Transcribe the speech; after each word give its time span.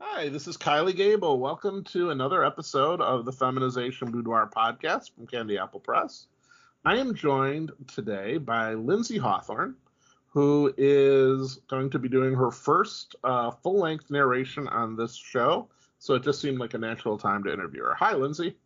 Hi, 0.00 0.28
this 0.28 0.46
is 0.46 0.56
Kylie 0.56 0.94
Gable. 0.94 1.40
Welcome 1.40 1.82
to 1.84 2.10
another 2.10 2.44
episode 2.44 3.00
of 3.00 3.24
the 3.24 3.32
Feminization 3.32 4.12
Boudoir 4.12 4.48
podcast 4.48 5.12
from 5.12 5.26
Candy 5.26 5.58
Apple 5.58 5.80
Press. 5.80 6.28
I 6.84 6.98
am 6.98 7.16
joined 7.16 7.72
today 7.92 8.38
by 8.38 8.74
Lindsey 8.74 9.18
Hawthorne, 9.18 9.74
who 10.28 10.72
is 10.78 11.56
going 11.66 11.90
to 11.90 11.98
be 11.98 12.08
doing 12.08 12.32
her 12.34 12.52
first 12.52 13.16
uh, 13.24 13.50
full 13.50 13.80
length 13.80 14.08
narration 14.08 14.68
on 14.68 14.94
this 14.94 15.16
show. 15.16 15.66
So 15.98 16.14
it 16.14 16.22
just 16.22 16.40
seemed 16.40 16.60
like 16.60 16.74
a 16.74 16.78
natural 16.78 17.18
time 17.18 17.42
to 17.42 17.52
interview 17.52 17.82
her. 17.82 17.94
Hi, 17.94 18.14
Lindsey. 18.14 18.56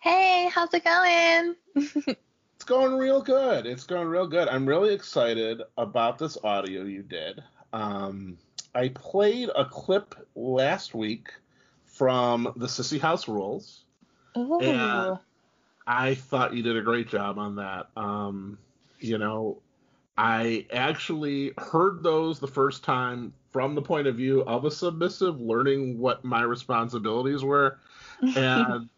Hey, 0.00 0.50
how's 0.52 0.74
it 0.74 0.82
going? 0.82 1.54
it's 1.76 2.64
going 2.64 2.96
real 2.96 3.22
good. 3.22 3.66
It's 3.66 3.84
going 3.84 4.08
real 4.08 4.26
good. 4.26 4.48
I'm 4.48 4.66
really 4.66 4.92
excited 4.92 5.62
about 5.78 6.18
this 6.18 6.36
audio 6.42 6.82
you 6.82 7.04
did. 7.04 7.40
Um, 7.72 8.36
I 8.76 8.90
played 8.90 9.48
a 9.56 9.64
clip 9.64 10.14
last 10.34 10.94
week 10.94 11.28
from 11.84 12.52
the 12.56 12.66
Sissy 12.66 13.00
House 13.00 13.26
Rules. 13.26 13.84
Ooh. 14.36 14.60
And 14.60 15.18
I 15.86 16.14
thought 16.14 16.54
you 16.54 16.62
did 16.62 16.76
a 16.76 16.82
great 16.82 17.08
job 17.08 17.38
on 17.38 17.56
that. 17.56 17.88
Um, 17.96 18.58
you 19.00 19.16
know, 19.16 19.62
I 20.18 20.66
actually 20.70 21.52
heard 21.56 22.02
those 22.02 22.38
the 22.38 22.46
first 22.46 22.84
time 22.84 23.32
from 23.50 23.74
the 23.74 23.82
point 23.82 24.08
of 24.08 24.16
view 24.16 24.42
of 24.42 24.66
a 24.66 24.70
submissive, 24.70 25.40
learning 25.40 25.98
what 25.98 26.22
my 26.22 26.42
responsibilities 26.42 27.42
were, 27.42 27.78
and 28.36 28.90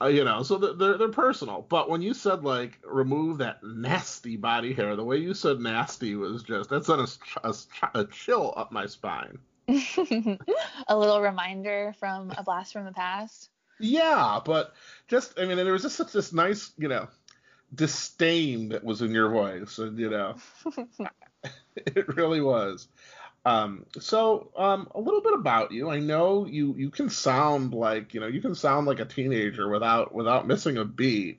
uh, 0.00 0.06
you 0.06 0.24
know, 0.24 0.42
so 0.42 0.58
they're 0.58 0.98
they're 0.98 1.08
personal. 1.08 1.64
But 1.68 1.88
when 1.88 2.02
you 2.02 2.14
said 2.14 2.44
like 2.44 2.78
remove 2.84 3.38
that 3.38 3.62
nasty 3.62 4.36
body 4.36 4.72
hair, 4.74 4.96
the 4.96 5.04
way 5.04 5.16
you 5.16 5.34
said 5.34 5.60
nasty 5.60 6.16
was 6.16 6.42
just 6.42 6.70
that's 6.70 6.88
a, 6.88 7.06
a, 7.42 7.54
a 7.94 8.04
chill 8.06 8.52
up 8.56 8.72
my 8.72 8.86
spine. 8.86 9.38
a 9.68 10.96
little 10.96 11.20
reminder 11.20 11.94
from 11.98 12.32
a 12.36 12.42
blast 12.42 12.72
from 12.72 12.84
the 12.84 12.92
past. 12.92 13.50
Yeah, 13.78 14.40
but 14.44 14.74
just 15.08 15.38
I 15.38 15.46
mean, 15.46 15.56
there 15.56 15.72
was 15.72 15.82
just 15.82 15.96
such 15.96 16.12
this 16.12 16.32
nice, 16.32 16.72
you 16.78 16.88
know, 16.88 17.08
disdain 17.74 18.70
that 18.70 18.84
was 18.84 19.02
in 19.02 19.12
your 19.12 19.30
voice, 19.30 19.78
and 19.78 19.98
you 19.98 20.10
know, 20.10 20.36
it 21.76 22.16
really 22.16 22.40
was. 22.40 22.88
Um, 23.46 23.86
so 24.00 24.50
um, 24.56 24.88
a 24.92 25.00
little 25.00 25.20
bit 25.20 25.34
about 25.34 25.70
you. 25.70 25.88
I 25.88 26.00
know 26.00 26.46
you 26.46 26.74
you 26.76 26.90
can 26.90 27.08
sound 27.08 27.72
like 27.72 28.12
you 28.12 28.18
know 28.18 28.26
you 28.26 28.40
can 28.40 28.56
sound 28.56 28.88
like 28.88 28.98
a 28.98 29.04
teenager 29.04 29.68
without 29.68 30.12
without 30.12 30.48
missing 30.48 30.78
a 30.78 30.84
beat, 30.84 31.38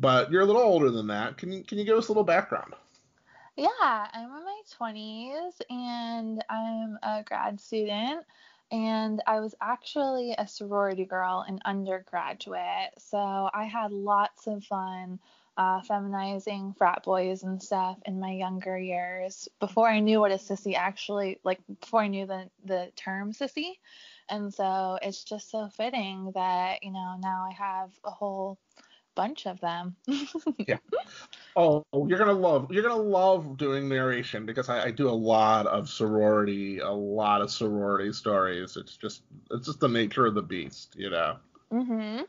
but 0.00 0.32
you're 0.32 0.40
a 0.40 0.46
little 0.46 0.62
older 0.62 0.90
than 0.90 1.08
that. 1.08 1.36
Can 1.36 1.52
you 1.52 1.62
can 1.62 1.76
you 1.76 1.84
give 1.84 1.98
us 1.98 2.08
a 2.08 2.10
little 2.10 2.24
background? 2.24 2.72
Yeah, 3.54 3.68
I'm 3.78 4.24
in 4.24 4.44
my 4.44 4.62
20s 4.80 5.60
and 5.68 6.42
I'm 6.48 6.98
a 7.02 7.22
grad 7.22 7.60
student. 7.60 8.24
And 8.70 9.22
I 9.26 9.40
was 9.40 9.54
actually 9.60 10.34
a 10.38 10.48
sorority 10.48 11.04
girl 11.04 11.44
in 11.46 11.60
undergraduate. 11.66 12.94
So 12.96 13.18
I 13.52 13.64
had 13.64 13.92
lots 13.92 14.46
of 14.46 14.64
fun 14.64 15.20
uh, 15.56 15.80
feminizing 15.82 16.76
frat 16.76 17.02
boys 17.04 17.42
and 17.42 17.62
stuff 17.62 17.98
in 18.06 18.18
my 18.18 18.32
younger 18.32 18.78
years 18.78 19.48
before 19.60 19.88
I 19.88 20.00
knew 20.00 20.20
what 20.20 20.32
a 20.32 20.36
sissy 20.36 20.74
actually 20.74 21.38
like 21.44 21.60
before 21.80 22.00
I 22.00 22.08
knew 22.08 22.26
the 22.26 22.48
the 22.64 22.90
term 22.96 23.32
sissy. 23.32 23.78
And 24.28 24.52
so 24.52 24.98
it's 25.02 25.24
just 25.24 25.50
so 25.50 25.68
fitting 25.68 26.32
that, 26.34 26.82
you 26.82 26.90
know, 26.90 27.16
now 27.20 27.46
I 27.50 27.54
have 27.54 27.90
a 28.04 28.10
whole 28.10 28.58
bunch 29.14 29.46
of 29.46 29.60
them. 29.60 29.96
yeah. 30.66 30.78
Oh, 31.54 31.84
you're 32.06 32.18
gonna 32.18 32.32
love 32.32 32.72
you're 32.72 32.82
gonna 32.82 32.96
love 32.96 33.58
doing 33.58 33.88
narration 33.88 34.46
because 34.46 34.70
I, 34.70 34.84
I, 34.84 34.90
do 34.90 35.08
a 35.08 35.10
lot 35.10 35.66
of 35.66 35.90
sorority, 35.90 36.78
a 36.78 36.90
lot 36.90 37.42
of 37.42 37.50
sorority 37.50 38.12
stories. 38.12 38.78
It's 38.78 38.96
just 38.96 39.22
it's 39.50 39.66
just 39.66 39.80
the 39.80 39.88
nature 39.88 40.24
of 40.24 40.34
the 40.34 40.42
beast, 40.42 40.94
you 40.96 41.10
know. 41.10 41.36
Mhm. 41.70 42.24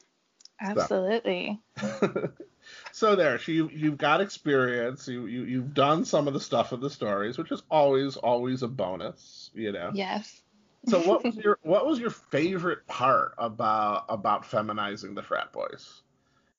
Absolutely. 0.60 1.62
So. 1.80 2.34
so 2.94 3.16
there, 3.16 3.40
so 3.40 3.52
you 3.52 3.72
you've 3.74 3.98
got 3.98 4.22
experience. 4.22 5.08
You 5.08 5.26
you 5.26 5.46
you've 5.46 5.74
done 5.74 6.06
some 6.06 6.28
of 6.28 6.36
the 6.36 6.40
stuff 6.40 6.72
of 6.72 6.80
the 6.80 6.92
stories, 6.92 7.40
which 7.40 7.52
is 7.52 7.64
always 7.72 8.18
always 8.18 8.62
a 8.62 8.68
bonus, 8.68 9.50
you 9.56 9.72
know. 9.72 9.90
Yes. 9.96 10.44
so 10.88 11.02
what 11.02 11.24
was 11.26 11.36
your 11.36 11.58
what 11.64 11.88
was 11.88 11.98
your 11.98 12.12
favorite 12.12 12.86
part 12.86 13.34
about 13.40 14.06
about 14.10 14.46
feminizing 14.46 15.16
the 15.16 15.24
frat 15.24 15.52
boys? 15.52 16.04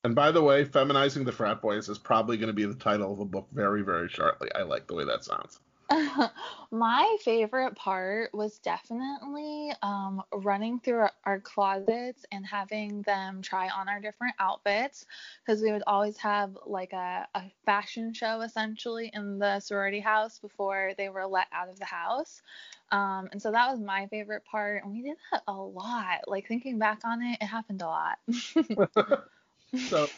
And 0.03 0.17
by 0.17 0.33
the 0.33 0.43
way, 0.43 0.65
feminizing 0.65 1.25
the 1.25 1.31
frat 1.31 1.63
boys 1.63 1.89
is 1.89 1.99
probably 1.99 2.37
going 2.37 2.49
to 2.49 2.53
be 2.53 2.67
the 2.67 2.75
title 2.75 3.13
of 3.13 3.21
a 3.21 3.25
book 3.25 3.47
very 3.53 3.83
very 3.83 4.09
shortly. 4.09 4.49
I 4.57 4.63
like 4.63 4.89
the 4.89 4.95
way 4.95 5.05
that 5.05 5.23
sounds. 5.23 5.61
My 6.71 7.17
favorite 7.23 7.77
part 7.77 8.33
was 8.33 8.59
definitely 8.59 9.73
um, 9.83 10.23
running 10.33 10.81
through 10.81 10.99
our, 10.99 11.13
our, 11.25 11.41
closets 11.41 12.25
and 12.33 12.45
having 12.47 13.03
them 13.03 13.43
try 13.43 13.69
on 13.69 13.89
our 13.89 14.01
different 14.01 14.35
outfits 14.39 15.07
because 15.45 15.63
we 15.63 15.73
would 15.73 15.83
always 15.87 16.17
have 16.19 16.57
like 16.67 16.93
a, 16.93 17.27
a, 17.35 17.43
fashion 17.67 18.13
show 18.15 18.41
essentially 18.41 19.11
in 19.13 19.39
the 19.39 19.61
sorority 19.61 20.01
house 20.01 20.39
before 20.39 20.93
they 20.97 21.09
were 21.09 21.27
let 21.27 21.47
out 21.53 21.69
of 21.69 21.79
the 21.79 21.85
house. 21.85 22.43
Um, 22.91 23.29
and 23.33 23.41
so 23.41 23.51
that 23.51 23.71
was 23.71 23.81
my 23.81 24.07
favorite 24.07 24.45
part. 24.45 24.85
And 24.85 24.93
we 24.93 25.03
did 25.03 25.17
that 25.33 25.43
a 25.47 25.53
lot. 25.53 26.21
Like 26.27 26.49
thinking 26.49 26.79
back 26.79 27.01
on 27.05 27.23
it, 27.23 27.39
it 27.41 27.47
happened 27.47 27.83
a 27.83 27.87
lot. 27.87 28.19
so 29.89 30.09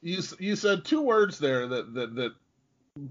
you 0.00 0.22
you 0.38 0.56
said 0.56 0.84
two 0.84 1.02
words 1.02 1.38
there 1.38 1.66
that 1.66 1.94
that 1.94 2.14
that 2.14 2.32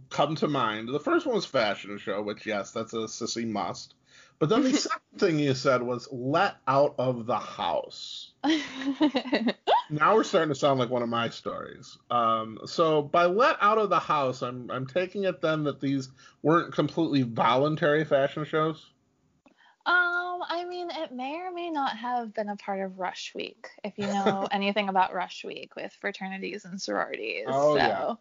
come 0.10 0.36
to 0.36 0.48
mind. 0.48 0.88
The 0.88 1.00
first 1.00 1.26
one 1.26 1.36
was 1.36 1.46
fashion 1.46 1.98
show, 1.98 2.22
which 2.22 2.46
yes, 2.46 2.72
that's 2.72 2.94
a 2.94 3.08
sissy 3.08 3.48
must. 3.48 3.96
But 4.40 4.50
then 4.50 4.64
the 4.64 4.74
second 4.78 5.18
thing 5.18 5.40
you 5.40 5.54
said 5.54 5.82
was 5.82 6.08
let 6.12 6.56
out 6.68 6.96
of 6.98 7.26
the 7.26 7.38
house. 7.38 8.32
now 9.90 10.16
we're 10.16 10.24
starting 10.24 10.50
to 10.50 10.56
sound 10.56 10.80
like 10.80 10.90
one 10.90 11.04
of 11.04 11.10
my 11.10 11.30
stories. 11.30 11.98
Um, 12.10 12.60
so 12.66 13.02
by 13.02 13.26
let 13.26 13.58
out 13.62 13.78
of 13.78 13.90
the 13.90 14.00
house, 14.00 14.42
I'm 14.42 14.72
I'm 14.72 14.88
taking 14.88 15.26
it 15.26 15.42
then 15.42 15.64
that 15.66 15.82
these 15.82 16.10
weren't 16.42 16.74
completely 16.74 17.24
voluntary 17.24 18.06
fashion 18.06 18.46
shows. 18.46 18.90
Um, 19.86 20.42
I 20.48 20.66
mean, 20.68 20.90
it 20.92 21.12
may 21.12 21.36
or 21.36 21.52
may 21.52 21.70
not 21.70 21.98
have 21.98 22.34
been 22.34 22.48
a 22.48 22.56
part 22.56 22.80
of 22.80 23.00
Rush 23.00 23.34
Week, 23.36 23.68
if 23.84 23.98
you 23.98 24.08
know 24.08 24.48
anything 24.52 24.88
about 24.88 25.14
Rush 25.14 25.44
Week 25.44 25.76
with 25.76 25.92
fraternities 26.00 26.64
and 26.64 26.82
sororities. 26.82 27.48
Oh, 27.48 27.76
so. 27.76 27.78
yeah. 27.78 28.14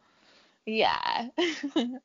Yeah. 0.65 1.29
it 1.39 2.01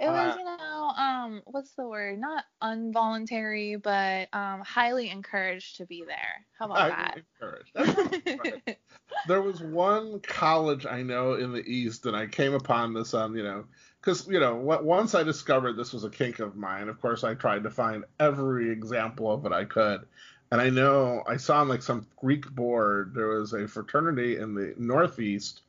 was, 0.00 0.34
uh, 0.34 0.38
you 0.38 0.44
know, 0.44 0.92
um, 0.96 1.42
what's 1.44 1.72
the 1.72 1.86
word? 1.86 2.18
Not 2.18 2.44
involuntary, 2.62 3.76
but 3.76 4.28
um, 4.32 4.60
highly 4.60 5.10
encouraged 5.10 5.76
to 5.76 5.86
be 5.86 6.04
there. 6.06 6.46
How 6.58 6.66
about 6.66 6.78
highly 6.78 6.94
that? 6.94 7.64
Encouraged. 7.74 8.78
there 9.28 9.42
was 9.42 9.60
one 9.60 10.20
college 10.20 10.86
I 10.86 11.02
know 11.02 11.34
in 11.34 11.52
the 11.52 11.62
East, 11.66 12.06
and 12.06 12.16
I 12.16 12.26
came 12.26 12.54
upon 12.54 12.94
this 12.94 13.12
on, 13.12 13.36
you 13.36 13.42
know, 13.42 13.64
because 14.00 14.26
you 14.28 14.40
know, 14.40 14.56
once 14.56 15.14
I 15.14 15.22
discovered 15.22 15.76
this 15.76 15.92
was 15.92 16.04
a 16.04 16.10
kink 16.10 16.38
of 16.38 16.56
mine, 16.56 16.88
of 16.88 17.00
course 17.00 17.22
I 17.22 17.34
tried 17.34 17.64
to 17.64 17.70
find 17.70 18.04
every 18.18 18.70
example 18.70 19.30
of 19.30 19.44
it 19.44 19.52
I 19.52 19.66
could. 19.66 20.06
And 20.52 20.60
I 20.60 20.70
know 20.70 21.22
I 21.28 21.36
saw 21.36 21.60
on 21.60 21.68
like 21.68 21.82
some 21.82 22.06
Greek 22.16 22.50
board 22.50 23.12
there 23.14 23.28
was 23.28 23.52
a 23.52 23.68
fraternity 23.68 24.38
in 24.38 24.54
the 24.54 24.74
Northeast, 24.78 25.60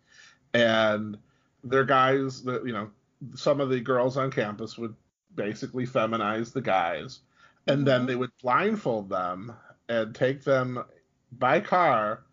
and 0.53 1.18
their 1.64 1.84
guys 1.84 2.44
that 2.44 2.66
you 2.66 2.74
know 2.74 2.90
some 3.36 3.62
of 3.62 3.70
the 3.70 3.80
girls 3.80 4.18
on 4.18 4.32
campus 4.32 4.78
would 4.78 4.96
basically 5.36 5.86
feminize 5.86 6.52
the 6.52 6.62
guys 6.62 7.20
and 7.68 7.80
mm-hmm. 7.80 7.86
then 7.86 8.06
they 8.06 8.16
would 8.16 8.32
blindfold 8.42 9.10
them 9.10 9.54
and 9.90 10.16
take 10.16 10.44
them 10.44 10.84
by 11.32 11.60
car 11.60 12.24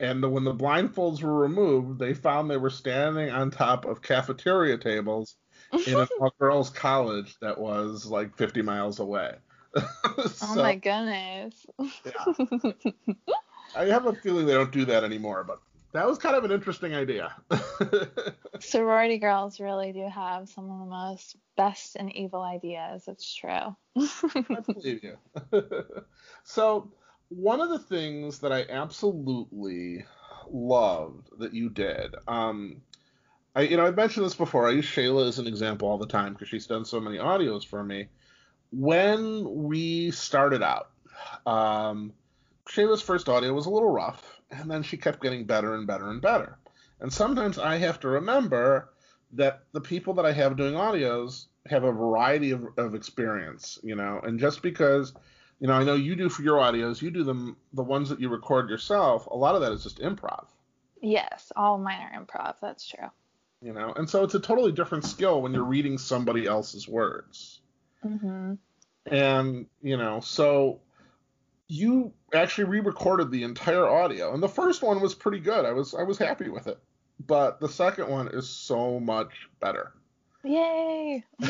and 0.00 0.22
the, 0.22 0.28
when 0.28 0.44
the 0.44 0.54
blindfolds 0.54 1.22
were 1.22 1.34
removed 1.34 1.98
they 1.98 2.14
found 2.14 2.50
they 2.50 2.56
were 2.56 2.70
standing 2.70 3.30
on 3.30 3.50
top 3.50 3.84
of 3.84 4.02
cafeteria 4.02 4.76
tables 4.76 5.36
in 5.86 5.94
a 5.94 6.08
girls 6.38 6.70
college 6.70 7.36
that 7.40 7.58
was 7.58 8.06
like 8.06 8.36
50 8.36 8.62
miles 8.62 9.00
away 9.00 9.34
so, 9.76 10.46
oh 10.50 10.54
my 10.56 10.76
goodness 10.76 11.66
yeah. 12.04 12.72
i 13.74 13.84
have 13.86 14.06
a 14.06 14.12
feeling 14.14 14.46
they 14.46 14.54
don't 14.54 14.70
do 14.70 14.84
that 14.84 15.02
anymore 15.02 15.42
but 15.42 15.60
that 15.94 16.08
was 16.08 16.18
kind 16.18 16.34
of 16.34 16.44
an 16.44 16.50
interesting 16.50 16.92
idea. 16.92 17.32
Sorority 18.58 19.18
girls 19.18 19.60
really 19.60 19.92
do 19.92 20.08
have 20.08 20.48
some 20.48 20.68
of 20.68 20.80
the 20.80 20.86
most 20.86 21.36
best 21.56 21.94
and 21.94 22.14
evil 22.14 22.42
ideas. 22.42 23.04
It's 23.06 23.32
true. 23.32 23.76
I 23.96 24.60
believe 24.66 25.04
you. 25.04 25.16
so, 26.42 26.90
one 27.28 27.60
of 27.60 27.70
the 27.70 27.78
things 27.78 28.40
that 28.40 28.52
I 28.52 28.66
absolutely 28.68 30.04
loved 30.50 31.28
that 31.38 31.54
you 31.54 31.70
did, 31.70 32.16
um, 32.26 32.82
I, 33.54 33.62
you 33.62 33.76
know, 33.76 33.86
I've 33.86 33.94
mentioned 33.94 34.26
this 34.26 34.34
before. 34.34 34.68
I 34.68 34.72
use 34.72 34.86
Shayla 34.86 35.28
as 35.28 35.38
an 35.38 35.46
example 35.46 35.88
all 35.88 35.98
the 35.98 36.08
time 36.08 36.32
because 36.32 36.48
she's 36.48 36.66
done 36.66 36.84
so 36.84 36.98
many 36.98 37.18
audios 37.18 37.64
for 37.64 37.84
me. 37.84 38.08
When 38.72 39.44
we 39.68 40.10
started 40.10 40.60
out, 40.60 40.90
um, 41.46 42.12
Shayla's 42.66 43.00
first 43.00 43.28
audio 43.28 43.52
was 43.52 43.66
a 43.66 43.70
little 43.70 43.92
rough 43.92 44.40
and 44.60 44.70
then 44.70 44.82
she 44.82 44.96
kept 44.96 45.22
getting 45.22 45.44
better 45.44 45.74
and 45.74 45.86
better 45.86 46.10
and 46.10 46.20
better. 46.20 46.58
And 47.00 47.12
sometimes 47.12 47.58
I 47.58 47.78
have 47.78 48.00
to 48.00 48.08
remember 48.08 48.90
that 49.32 49.64
the 49.72 49.80
people 49.80 50.14
that 50.14 50.26
I 50.26 50.32
have 50.32 50.56
doing 50.56 50.74
audios 50.74 51.46
have 51.66 51.84
a 51.84 51.92
variety 51.92 52.52
of, 52.52 52.66
of 52.76 52.94
experience, 52.94 53.78
you 53.82 53.96
know, 53.96 54.20
and 54.22 54.38
just 54.38 54.62
because, 54.62 55.12
you 55.60 55.66
know, 55.66 55.74
I 55.74 55.84
know 55.84 55.94
you 55.94 56.14
do 56.14 56.28
for 56.28 56.42
your 56.42 56.58
audios, 56.58 57.02
you 57.02 57.10
do 57.10 57.24
them 57.24 57.56
the 57.72 57.82
ones 57.82 58.08
that 58.10 58.20
you 58.20 58.28
record 58.28 58.68
yourself. 58.68 59.26
A 59.26 59.36
lot 59.36 59.54
of 59.54 59.62
that 59.62 59.72
is 59.72 59.82
just 59.82 59.98
improv. 59.98 60.46
Yes, 61.00 61.52
all 61.56 61.78
mine 61.78 62.00
are 62.00 62.24
improv. 62.24 62.54
That's 62.60 62.86
true. 62.86 63.08
You 63.62 63.72
know, 63.72 63.92
and 63.94 64.08
so 64.08 64.24
it's 64.24 64.34
a 64.34 64.40
totally 64.40 64.72
different 64.72 65.04
skill 65.04 65.40
when 65.40 65.54
you're 65.54 65.64
reading 65.64 65.96
somebody 65.96 66.46
else's 66.46 66.86
words. 66.86 67.60
Mm-hmm. 68.04 68.54
And 69.06 69.66
you 69.82 69.96
know, 69.96 70.20
so 70.20 70.80
you 71.74 72.12
actually 72.32 72.64
re-recorded 72.64 73.32
the 73.32 73.42
entire 73.42 73.88
audio, 73.88 74.32
and 74.32 74.40
the 74.42 74.48
first 74.48 74.80
one 74.82 75.00
was 75.00 75.12
pretty 75.12 75.40
good. 75.40 75.64
I 75.64 75.72
was 75.72 75.92
I 75.92 76.04
was 76.04 76.16
happy 76.16 76.48
with 76.48 76.68
it, 76.68 76.78
but 77.26 77.58
the 77.60 77.68
second 77.68 78.08
one 78.08 78.28
is 78.28 78.48
so 78.48 79.00
much 79.00 79.48
better. 79.58 79.92
Yay! 80.44 81.24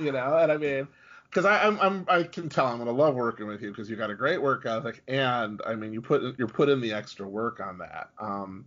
you 0.00 0.10
know, 0.10 0.36
and 0.36 0.50
I 0.50 0.56
mean, 0.56 0.88
because 1.30 1.44
I'm, 1.44 1.78
I'm 1.78 2.04
I 2.08 2.24
can 2.24 2.48
tell 2.48 2.66
I'm 2.66 2.78
gonna 2.78 2.90
love 2.90 3.14
working 3.14 3.46
with 3.46 3.62
you 3.62 3.70
because 3.70 3.88
you 3.88 3.94
got 3.94 4.10
a 4.10 4.16
great 4.16 4.42
work 4.42 4.66
ethic, 4.66 5.02
and 5.06 5.62
I 5.64 5.76
mean 5.76 5.92
you 5.92 6.00
put 6.00 6.36
you're 6.36 6.48
put 6.48 6.68
in 6.68 6.80
the 6.80 6.92
extra 6.92 7.28
work 7.28 7.60
on 7.60 7.78
that. 7.78 8.10
Um, 8.18 8.64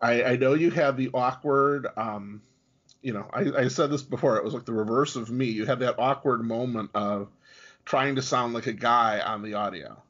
I, 0.00 0.22
I 0.22 0.36
know 0.36 0.54
you 0.54 0.70
have 0.70 0.96
the 0.96 1.10
awkward. 1.12 1.88
Um, 1.96 2.40
you 3.02 3.12
know, 3.12 3.28
I, 3.32 3.64
I 3.64 3.68
said 3.68 3.90
this 3.90 4.02
before. 4.02 4.36
It 4.36 4.44
was 4.44 4.54
like 4.54 4.64
the 4.64 4.72
reverse 4.72 5.16
of 5.16 5.30
me. 5.30 5.46
You 5.46 5.66
had 5.66 5.80
that 5.80 5.98
awkward 5.98 6.44
moment 6.44 6.90
of 6.94 7.28
trying 7.86 8.16
to 8.16 8.22
sound 8.22 8.52
like 8.52 8.66
a 8.66 8.72
guy 8.72 9.20
on 9.20 9.42
the 9.42 9.54
audio. 9.54 10.02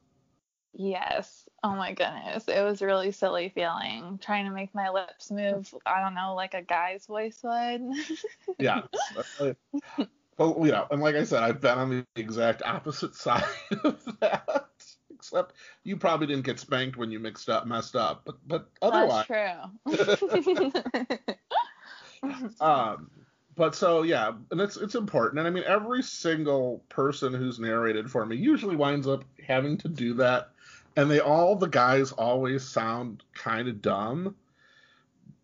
Yes. 0.72 1.48
Oh 1.62 1.74
my 1.74 1.92
goodness. 1.92 2.48
It 2.48 2.62
was 2.62 2.82
really 2.82 3.12
silly 3.12 3.50
feeling 3.50 4.18
trying 4.20 4.46
to 4.46 4.50
make 4.50 4.74
my 4.74 4.90
lips 4.90 5.30
move, 5.30 5.72
I 5.86 6.00
don't 6.00 6.14
know, 6.14 6.34
like 6.34 6.54
a 6.54 6.62
guy's 6.62 7.06
voice 7.06 7.40
would. 7.44 7.82
yeah. 8.58 8.82
Well, 10.38 10.56
you 10.60 10.72
know, 10.72 10.86
and 10.90 11.00
like 11.00 11.14
I 11.14 11.24
said, 11.24 11.42
I've 11.42 11.60
been 11.60 11.78
on 11.78 11.90
the 11.90 12.20
exact 12.20 12.62
opposite 12.64 13.14
side 13.14 13.44
of 13.84 14.04
that. 14.20 14.66
Except 15.14 15.54
you 15.82 15.96
probably 15.96 16.26
didn't 16.26 16.44
get 16.44 16.60
spanked 16.60 16.98
when 16.98 17.10
you 17.10 17.18
mixed 17.18 17.48
up, 17.48 17.66
messed 17.66 17.96
up, 17.96 18.22
but 18.26 18.36
but 18.46 18.68
otherwise. 18.82 19.26
That's 19.86 20.18
true. 20.20 20.36
um, 22.60 23.10
but 23.56 23.74
so 23.74 24.02
yeah, 24.02 24.32
and 24.50 24.60
it's 24.60 24.76
it's 24.76 24.94
important, 24.94 25.38
and 25.38 25.48
I 25.48 25.50
mean 25.50 25.64
every 25.66 26.02
single 26.02 26.82
person 26.88 27.32
who's 27.32 27.58
narrated 27.58 28.10
for 28.10 28.24
me 28.26 28.36
usually 28.36 28.76
winds 28.76 29.06
up 29.06 29.24
having 29.46 29.76
to 29.78 29.88
do 29.88 30.14
that, 30.14 30.50
and 30.96 31.10
they 31.10 31.20
all 31.20 31.56
the 31.56 31.68
guys 31.68 32.12
always 32.12 32.66
sound 32.66 33.22
kind 33.34 33.68
of 33.68 33.82
dumb 33.82 34.34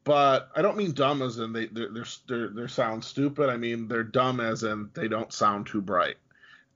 but 0.05 0.50
I 0.56 0.62
don't 0.62 0.76
mean 0.76 0.93
dumb 0.93 1.23
as 1.23 1.38
in 1.38 1.53
they 1.53 1.67
they're, 1.67 2.05
they're, 2.26 2.49
they're 2.49 2.69
sound 2.69 3.05
stupid. 3.05 3.49
I 3.49 3.56
mean 3.56 3.88
they're 3.88 4.03
dumb 4.03 4.41
as 4.41 4.64
in 4.64 4.91
they 4.94 5.09
don't 5.09 5.32
sound 5.32 5.67
too 5.67 5.81
bright. 5.81 6.17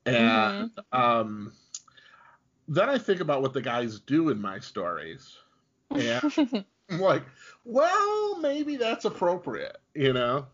And 0.04 0.70
mm-hmm. 0.70 1.00
um, 1.02 1.52
then 2.68 2.88
I 2.88 2.98
think 2.98 3.20
about 3.20 3.42
what 3.42 3.52
the 3.52 3.62
guys 3.62 3.98
do 3.98 4.28
in 4.28 4.40
my 4.40 4.60
stories, 4.60 5.36
and 5.90 6.64
I'm 6.88 7.00
like, 7.00 7.24
well, 7.64 8.38
maybe 8.38 8.76
that's 8.76 9.04
appropriate, 9.04 9.78
you 9.94 10.12
know? 10.12 10.46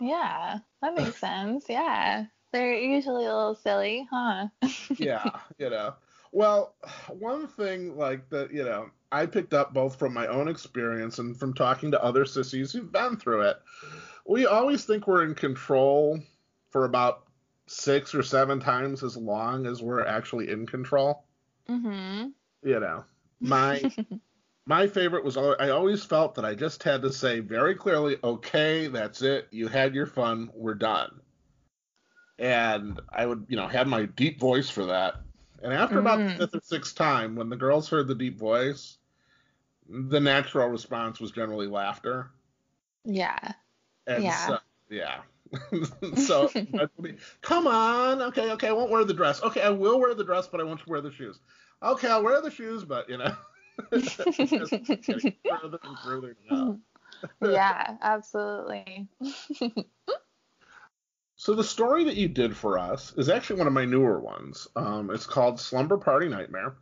Yeah, 0.00 0.58
that 0.82 0.94
makes 0.96 1.18
sense. 1.18 1.66
Yeah, 1.68 2.26
they're 2.52 2.74
usually 2.74 3.24
a 3.24 3.34
little 3.34 3.54
silly, 3.54 4.06
huh? 4.10 4.48
yeah, 4.96 5.30
you 5.58 5.70
know. 5.70 5.94
Well, 6.32 6.74
one 7.08 7.46
thing 7.46 7.96
like 7.96 8.28
that, 8.30 8.52
you 8.52 8.64
know, 8.64 8.90
I 9.12 9.26
picked 9.26 9.54
up 9.54 9.72
both 9.72 9.96
from 9.96 10.12
my 10.12 10.26
own 10.26 10.48
experience 10.48 11.20
and 11.20 11.38
from 11.38 11.54
talking 11.54 11.92
to 11.92 12.02
other 12.02 12.24
sissies 12.24 12.72
who've 12.72 12.90
been 12.90 13.16
through 13.16 13.42
it. 13.42 13.56
We 14.26 14.46
always 14.46 14.84
think 14.84 15.06
we're 15.06 15.24
in 15.24 15.36
control 15.36 16.18
for 16.70 16.84
about 16.84 17.24
six 17.68 18.14
or 18.14 18.22
seven 18.24 18.58
times 18.58 19.04
as 19.04 19.16
long 19.16 19.66
as 19.66 19.80
we're 19.80 20.04
actually 20.04 20.50
in 20.50 20.66
control. 20.66 21.24
Mm-hmm. 21.68 22.30
You 22.68 22.80
know, 22.80 23.04
my 23.40 23.82
my 24.66 24.86
favorite 24.86 25.24
was 25.24 25.36
I 25.36 25.70
always 25.70 26.04
felt 26.04 26.34
that 26.36 26.44
I 26.44 26.54
just 26.54 26.82
had 26.82 27.02
to 27.02 27.12
say 27.12 27.40
very 27.40 27.74
clearly, 27.74 28.16
okay, 28.24 28.86
that's 28.86 29.22
it. 29.22 29.48
You 29.50 29.68
had 29.68 29.94
your 29.94 30.06
fun. 30.06 30.50
We're 30.54 30.74
done. 30.74 31.20
And 32.38 33.00
I 33.10 33.26
would, 33.26 33.46
you 33.48 33.56
know, 33.56 33.68
have 33.68 33.86
my 33.86 34.06
deep 34.06 34.40
voice 34.40 34.70
for 34.70 34.86
that. 34.86 35.16
And 35.62 35.72
after 35.72 35.98
about 35.98 36.18
mm. 36.18 36.28
the 36.28 36.46
fifth 36.46 36.54
or 36.54 36.60
sixth 36.62 36.96
time, 36.96 37.36
when 37.36 37.48
the 37.48 37.56
girls 37.56 37.88
heard 37.88 38.08
the 38.08 38.14
deep 38.14 38.38
voice, 38.38 38.98
the 39.88 40.20
natural 40.20 40.68
response 40.68 41.20
was 41.20 41.30
generally 41.30 41.66
laughter. 41.66 42.30
Yeah. 43.04 43.52
And 44.06 44.24
yeah. 44.24 44.46
So, 44.46 44.58
yeah. 44.90 45.20
so 46.16 46.50
come 47.42 47.66
on, 47.66 48.22
okay, 48.22 48.50
okay, 48.52 48.68
I 48.68 48.72
won't 48.72 48.90
wear 48.90 49.04
the 49.04 49.14
dress. 49.14 49.42
Okay, 49.42 49.62
I 49.62 49.70
will 49.70 50.00
wear 50.00 50.14
the 50.14 50.24
dress, 50.24 50.46
but 50.46 50.60
I 50.60 50.64
won't 50.64 50.86
wear 50.86 51.00
the 51.00 51.12
shoes. 51.12 51.38
Okay, 51.82 52.08
I'll 52.08 52.24
wear 52.24 52.40
the 52.40 52.50
shoes, 52.50 52.84
but 52.84 53.08
you 53.08 53.18
know, 53.18 53.36
further 55.60 55.78
and 55.82 55.98
further 56.04 56.36
yeah, 57.42 57.96
absolutely. 58.02 59.08
so 61.36 61.54
the 61.54 61.64
story 61.64 62.04
that 62.04 62.16
you 62.16 62.28
did 62.28 62.56
for 62.56 62.78
us 62.78 63.14
is 63.16 63.28
actually 63.28 63.58
one 63.58 63.66
of 63.66 63.72
my 63.72 63.84
newer 63.84 64.20
ones. 64.20 64.68
Um, 64.76 65.10
it's 65.10 65.26
called 65.26 65.60
Slumber 65.60 65.96
Party 65.96 66.28
Nightmare 66.28 66.74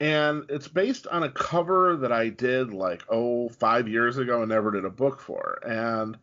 and 0.00 0.46
it's 0.48 0.66
based 0.66 1.06
on 1.06 1.22
a 1.22 1.30
cover 1.30 1.96
that 1.96 2.10
I 2.10 2.30
did 2.30 2.72
like 2.72 3.04
oh 3.10 3.50
five 3.50 3.86
years 3.86 4.16
ago 4.16 4.40
and 4.40 4.48
never 4.48 4.70
did 4.70 4.86
a 4.86 4.90
book 4.90 5.20
for. 5.20 5.60
And 5.62 6.16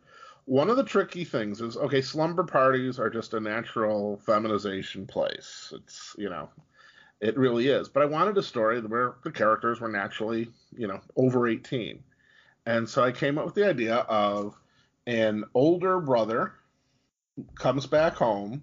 one 0.44 0.68
of 0.68 0.76
the 0.76 0.84
tricky 0.84 1.24
things 1.24 1.60
is 1.60 1.76
okay, 1.76 2.02
slumber 2.02 2.44
parties 2.44 2.98
are 2.98 3.10
just 3.10 3.34
a 3.34 3.40
natural 3.40 4.18
feminization 4.26 5.06
place. 5.06 5.72
It's 5.74 6.16
you 6.18 6.28
know, 6.28 6.48
it 7.20 7.36
really 7.36 7.68
is. 7.68 7.88
But 7.88 8.02
I 8.02 8.06
wanted 8.06 8.38
a 8.38 8.42
story 8.42 8.80
where 8.80 9.16
the 9.24 9.30
characters 9.30 9.80
were 9.80 9.88
naturally 9.88 10.48
you 10.76 10.86
know 10.86 11.00
over 11.16 11.46
18, 11.46 12.02
and 12.66 12.88
so 12.88 13.02
I 13.02 13.12
came 13.12 13.38
up 13.38 13.44
with 13.44 13.54
the 13.54 13.68
idea 13.68 13.96
of 13.96 14.56
an 15.06 15.44
older 15.54 16.00
brother 16.00 16.52
comes 17.54 17.86
back 17.86 18.14
home, 18.14 18.62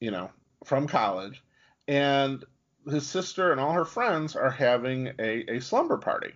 you 0.00 0.10
know, 0.10 0.30
from 0.64 0.86
college, 0.86 1.42
and 1.86 2.44
his 2.88 3.06
sister 3.06 3.52
and 3.52 3.60
all 3.60 3.72
her 3.72 3.84
friends 3.84 4.36
are 4.36 4.50
having 4.50 5.08
a, 5.18 5.56
a 5.56 5.60
slumber 5.60 5.98
party. 5.98 6.32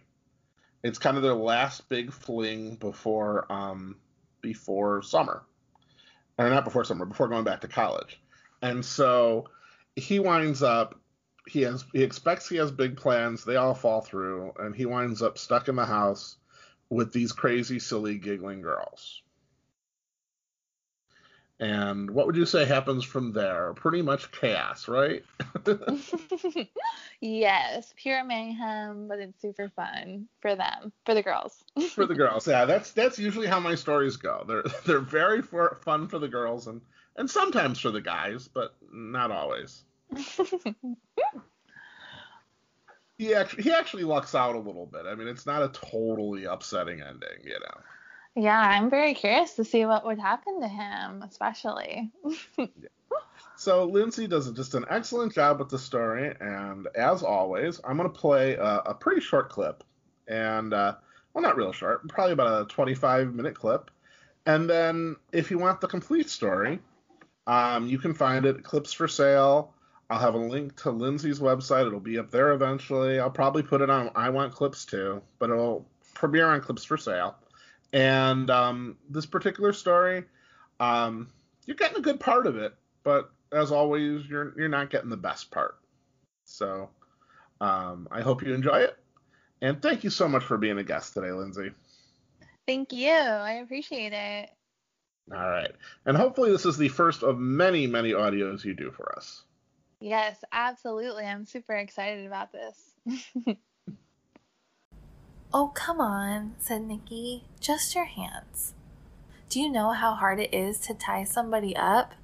It's 0.82 0.98
kind 0.98 1.16
of 1.16 1.22
their 1.22 1.34
last 1.34 1.88
big 1.88 2.12
fling 2.12 2.76
before 2.76 3.50
um 3.52 3.96
before 4.40 5.02
summer. 5.02 5.42
Or 6.38 6.48
not 6.48 6.64
before 6.64 6.84
summer, 6.84 7.04
before 7.04 7.28
going 7.28 7.44
back 7.44 7.60
to 7.60 7.68
college. 7.68 8.18
And 8.62 8.82
so 8.82 9.48
he 9.94 10.18
winds 10.18 10.62
up 10.62 10.98
he 11.48 11.62
has 11.62 11.84
he 11.92 12.02
expects 12.02 12.48
he 12.48 12.56
has 12.56 12.70
big 12.70 12.96
plans, 12.96 13.44
they 13.44 13.56
all 13.56 13.74
fall 13.74 14.00
through, 14.00 14.52
and 14.58 14.74
he 14.74 14.86
winds 14.86 15.22
up 15.22 15.38
stuck 15.38 15.68
in 15.68 15.76
the 15.76 15.86
house 15.86 16.36
with 16.88 17.12
these 17.12 17.32
crazy, 17.32 17.78
silly, 17.78 18.18
giggling 18.18 18.62
girls. 18.62 19.22
And 21.60 22.10
what 22.10 22.26
would 22.26 22.36
you 22.36 22.46
say 22.46 22.64
happens 22.64 23.04
from 23.04 23.32
there? 23.32 23.74
Pretty 23.74 24.00
much 24.00 24.32
chaos, 24.32 24.88
right? 24.88 25.22
yes, 27.20 27.92
pure 27.96 28.24
mayhem, 28.24 29.06
but 29.08 29.18
it's 29.18 29.42
super 29.42 29.68
fun 29.76 30.26
for 30.40 30.56
them, 30.56 30.90
for 31.04 31.12
the 31.14 31.22
girls. 31.22 31.62
for 31.90 32.06
the 32.06 32.14
girls, 32.14 32.48
yeah. 32.48 32.64
That's 32.64 32.92
that's 32.92 33.18
usually 33.18 33.46
how 33.46 33.60
my 33.60 33.74
stories 33.74 34.16
go. 34.16 34.42
They're 34.48 34.64
they're 34.86 35.00
very 35.00 35.42
for, 35.42 35.78
fun 35.82 36.08
for 36.08 36.18
the 36.18 36.28
girls 36.28 36.66
and 36.66 36.80
and 37.16 37.30
sometimes 37.30 37.78
for 37.78 37.90
the 37.90 38.00
guys, 38.00 38.48
but 38.48 38.74
not 38.90 39.30
always. 39.30 39.84
He 43.20 43.34
actually 43.34 43.64
he 43.64 43.70
actually 43.70 44.04
lucks 44.04 44.34
out 44.34 44.54
a 44.54 44.58
little 44.58 44.86
bit. 44.86 45.02
I 45.06 45.14
mean, 45.14 45.28
it's 45.28 45.44
not 45.44 45.62
a 45.62 45.68
totally 45.68 46.44
upsetting 46.44 47.02
ending, 47.02 47.44
you 47.44 47.60
know. 47.60 47.80
Yeah, 48.34 48.58
I'm 48.58 48.88
very 48.88 49.12
curious 49.12 49.56
to 49.56 49.64
see 49.64 49.84
what 49.84 50.06
would 50.06 50.18
happen 50.18 50.62
to 50.62 50.68
him, 50.68 51.22
especially. 51.22 52.10
yeah. 52.56 52.66
So 53.56 53.84
Lindsey 53.84 54.26
does 54.26 54.50
just 54.52 54.74
an 54.74 54.86
excellent 54.88 55.34
job 55.34 55.58
with 55.58 55.68
the 55.68 55.78
story, 55.78 56.34
and 56.40 56.88
as 56.94 57.22
always, 57.22 57.78
I'm 57.84 57.98
going 57.98 58.10
to 58.10 58.18
play 58.18 58.54
a, 58.54 58.78
a, 58.86 58.94
pretty 58.94 59.20
short 59.20 59.50
clip, 59.50 59.84
and 60.26 60.72
uh, 60.72 60.94
well, 61.34 61.42
not 61.42 61.58
real 61.58 61.72
short, 61.72 62.08
probably 62.08 62.32
about 62.32 62.62
a 62.62 62.64
25 62.68 63.34
minute 63.34 63.54
clip, 63.54 63.90
and 64.46 64.70
then 64.70 65.16
if 65.30 65.50
you 65.50 65.58
want 65.58 65.82
the 65.82 65.88
complete 65.88 66.30
story, 66.30 66.78
um, 67.46 67.86
you 67.86 67.98
can 67.98 68.14
find 68.14 68.46
it 68.46 68.62
Clips4Sale. 68.62 69.68
I'll 70.10 70.18
have 70.18 70.34
a 70.34 70.38
link 70.38 70.74
to 70.82 70.90
Lindsey's 70.90 71.38
website. 71.38 71.86
It'll 71.86 72.00
be 72.00 72.18
up 72.18 72.32
there 72.32 72.50
eventually. 72.50 73.20
I'll 73.20 73.30
probably 73.30 73.62
put 73.62 73.80
it 73.80 73.90
on 73.90 74.10
I 74.16 74.28
Want 74.30 74.52
Clips 74.52 74.84
too, 74.84 75.22
but 75.38 75.50
it'll 75.50 75.86
premiere 76.14 76.48
on 76.48 76.60
Clips4Sale. 76.60 77.34
And 77.92 78.50
um, 78.50 78.96
this 79.08 79.24
particular 79.24 79.72
story, 79.72 80.24
um, 80.80 81.28
you're 81.64 81.76
getting 81.76 81.98
a 81.98 82.02
good 82.02 82.18
part 82.18 82.48
of 82.48 82.56
it, 82.56 82.74
but 83.04 83.30
as 83.52 83.70
always, 83.70 84.26
you're 84.26 84.52
you're 84.56 84.68
not 84.68 84.90
getting 84.90 85.10
the 85.10 85.16
best 85.16 85.50
part. 85.50 85.78
So 86.44 86.90
um, 87.60 88.08
I 88.10 88.20
hope 88.20 88.42
you 88.42 88.52
enjoy 88.52 88.80
it, 88.80 88.96
and 89.60 89.80
thank 89.80 90.04
you 90.04 90.10
so 90.10 90.28
much 90.28 90.44
for 90.44 90.56
being 90.56 90.78
a 90.78 90.84
guest 90.84 91.14
today, 91.14 91.32
Lindsey. 91.32 91.70
Thank 92.66 92.92
you. 92.92 93.10
I 93.10 93.54
appreciate 93.62 94.12
it. 94.12 94.50
All 95.32 95.38
right, 95.38 95.72
and 96.06 96.16
hopefully 96.16 96.50
this 96.50 96.66
is 96.66 96.76
the 96.76 96.88
first 96.88 97.22
of 97.22 97.38
many 97.38 97.86
many 97.88 98.12
audios 98.12 98.64
you 98.64 98.74
do 98.74 98.90
for 98.92 99.16
us. 99.16 99.42
Yes, 100.00 100.42
absolutely. 100.50 101.24
I'm 101.24 101.44
super 101.44 101.74
excited 101.74 102.26
about 102.26 102.48
this. 102.52 103.56
oh, 105.52 105.68
come 105.68 106.00
on, 106.00 106.54
said 106.58 106.82
Nikki. 106.82 107.44
Just 107.60 107.94
your 107.94 108.06
hands. 108.06 108.72
Do 109.50 109.60
you 109.60 109.70
know 109.70 109.92
how 109.92 110.14
hard 110.14 110.40
it 110.40 110.54
is 110.54 110.78
to 110.80 110.94
tie 110.94 111.24
somebody 111.24 111.76
up? 111.76 112.14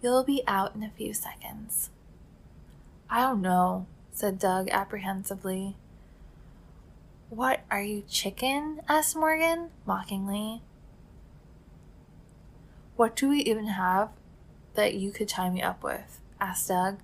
You'll 0.00 0.22
be 0.22 0.44
out 0.46 0.76
in 0.76 0.84
a 0.84 0.90
few 0.90 1.12
seconds. 1.12 1.90
I 3.10 3.22
don't 3.22 3.42
know, 3.42 3.86
said 4.12 4.38
Doug 4.38 4.68
apprehensively. 4.70 5.76
What, 7.30 7.60
are 7.70 7.82
you 7.82 8.04
chicken? 8.08 8.80
asked 8.88 9.16
Morgan 9.16 9.70
mockingly. 9.84 10.62
What 12.94 13.16
do 13.16 13.28
we 13.28 13.40
even 13.40 13.66
have 13.66 14.10
that 14.74 14.94
you 14.94 15.10
could 15.10 15.28
tie 15.28 15.50
me 15.50 15.62
up 15.62 15.82
with? 15.82 16.20
asked 16.40 16.68
Doug. 16.68 16.98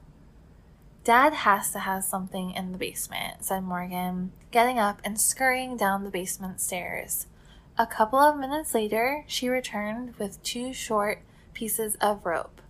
Dad 1.04 1.34
has 1.34 1.70
to 1.72 1.80
have 1.80 2.02
something 2.02 2.52
in 2.52 2.72
the 2.72 2.78
basement, 2.78 3.44
said 3.44 3.62
Morgan, 3.62 4.32
getting 4.50 4.78
up 4.78 5.02
and 5.04 5.20
scurrying 5.20 5.76
down 5.76 6.02
the 6.02 6.10
basement 6.10 6.62
stairs. 6.62 7.26
A 7.76 7.86
couple 7.86 8.18
of 8.18 8.38
minutes 8.38 8.72
later, 8.72 9.24
she 9.26 9.50
returned 9.50 10.16
with 10.16 10.42
two 10.42 10.72
short 10.72 11.20
pieces 11.52 11.96
of 12.00 12.24
rope. 12.24 12.62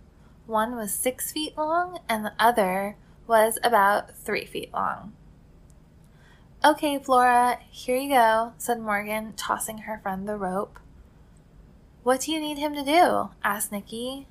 One 0.47 0.75
was 0.75 0.93
six 0.93 1.31
feet 1.31 1.57
long, 1.57 1.99
and 2.09 2.25
the 2.25 2.33
other 2.37 2.97
was 3.25 3.57
about 3.63 4.17
three 4.17 4.45
feet 4.45 4.73
long. 4.73 5.13
Okay, 6.63 6.99
Flora, 6.99 7.59
here 7.71 7.95
you 7.95 8.09
go, 8.09 8.51
said 8.57 8.81
Morgan, 8.81 9.31
tossing 9.37 9.79
her 9.79 9.99
friend 10.03 10.27
the 10.27 10.35
rope. 10.35 10.77
What 12.03 12.21
do 12.21 12.33
you 12.33 12.41
need 12.41 12.57
him 12.57 12.73
to 12.75 12.83
do? 12.83 13.29
asked 13.45 13.71
Nikki. 13.71 14.27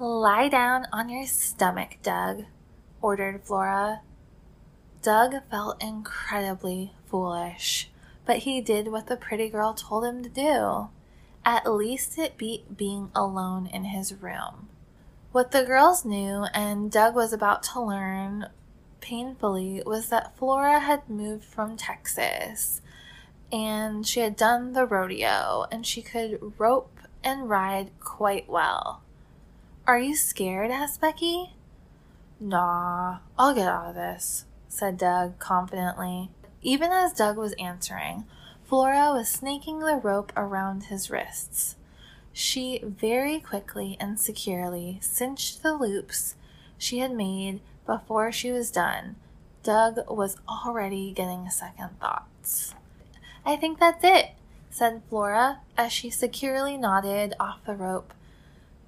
Lie 0.00 0.48
down 0.48 0.86
on 0.92 1.08
your 1.08 1.26
stomach, 1.26 1.98
Doug, 2.02 2.44
ordered 3.02 3.42
Flora. 3.44 4.02
Doug 5.02 5.34
felt 5.50 5.82
incredibly 5.82 6.92
foolish, 7.06 7.90
but 8.26 8.38
he 8.38 8.60
did 8.60 8.88
what 8.88 9.06
the 9.06 9.16
pretty 9.16 9.48
girl 9.48 9.74
told 9.74 10.04
him 10.04 10.22
to 10.22 10.28
do. 10.28 10.88
At 11.44 11.72
least 11.72 12.18
it 12.18 12.36
beat 12.36 12.76
being 12.76 13.10
alone 13.14 13.66
in 13.66 13.84
his 13.84 14.14
room. 14.14 14.68
What 15.32 15.52
the 15.52 15.64
girls 15.64 16.04
knew 16.04 16.44
and 16.52 16.90
Doug 16.90 17.14
was 17.14 17.32
about 17.32 17.62
to 17.64 17.80
learn 17.80 18.48
painfully 19.00 19.82
was 19.86 20.08
that 20.08 20.36
Flora 20.36 20.80
had 20.80 21.08
moved 21.08 21.44
from 21.44 21.76
Texas 21.76 22.82
and 23.52 24.06
she 24.06 24.20
had 24.20 24.36
done 24.36 24.72
the 24.72 24.86
rodeo 24.86 25.66
and 25.70 25.86
she 25.86 26.02
could 26.02 26.52
rope 26.58 26.98
and 27.24 27.48
ride 27.48 27.90
quite 28.00 28.48
well. 28.48 29.02
Are 29.86 29.98
you 29.98 30.14
scared? 30.14 30.70
asked 30.70 31.00
Becky. 31.00 31.54
Nah, 32.40 33.18
I'll 33.38 33.54
get 33.54 33.68
out 33.68 33.90
of 33.90 33.94
this, 33.94 34.46
said 34.68 34.96
Doug 34.96 35.38
confidently. 35.38 36.30
Even 36.62 36.90
as 36.90 37.12
Doug 37.12 37.36
was 37.36 37.54
answering, 37.58 38.24
Flora 38.64 39.12
was 39.12 39.28
snaking 39.28 39.80
the 39.80 40.00
rope 40.02 40.32
around 40.36 40.84
his 40.84 41.10
wrists. 41.10 41.76
She 42.32 42.80
very 42.82 43.40
quickly 43.40 43.96
and 44.00 44.18
securely 44.18 44.98
cinched 45.02 45.62
the 45.62 45.74
loops 45.74 46.36
she 46.78 47.00
had 47.00 47.12
made 47.12 47.60
before 47.86 48.32
she 48.32 48.52
was 48.52 48.70
done, 48.70 49.16
Doug 49.62 50.08
was 50.08 50.36
already 50.48 51.12
getting 51.12 51.50
second 51.50 51.90
thoughts. 52.00 52.74
I 53.44 53.56
think 53.56 53.78
that's 53.78 54.04
it, 54.04 54.30
said 54.70 55.02
Flora 55.10 55.60
as 55.76 55.92
she 55.92 56.08
securely 56.08 56.76
knotted 56.76 57.34
off 57.38 57.64
the 57.66 57.74
rope, 57.74 58.14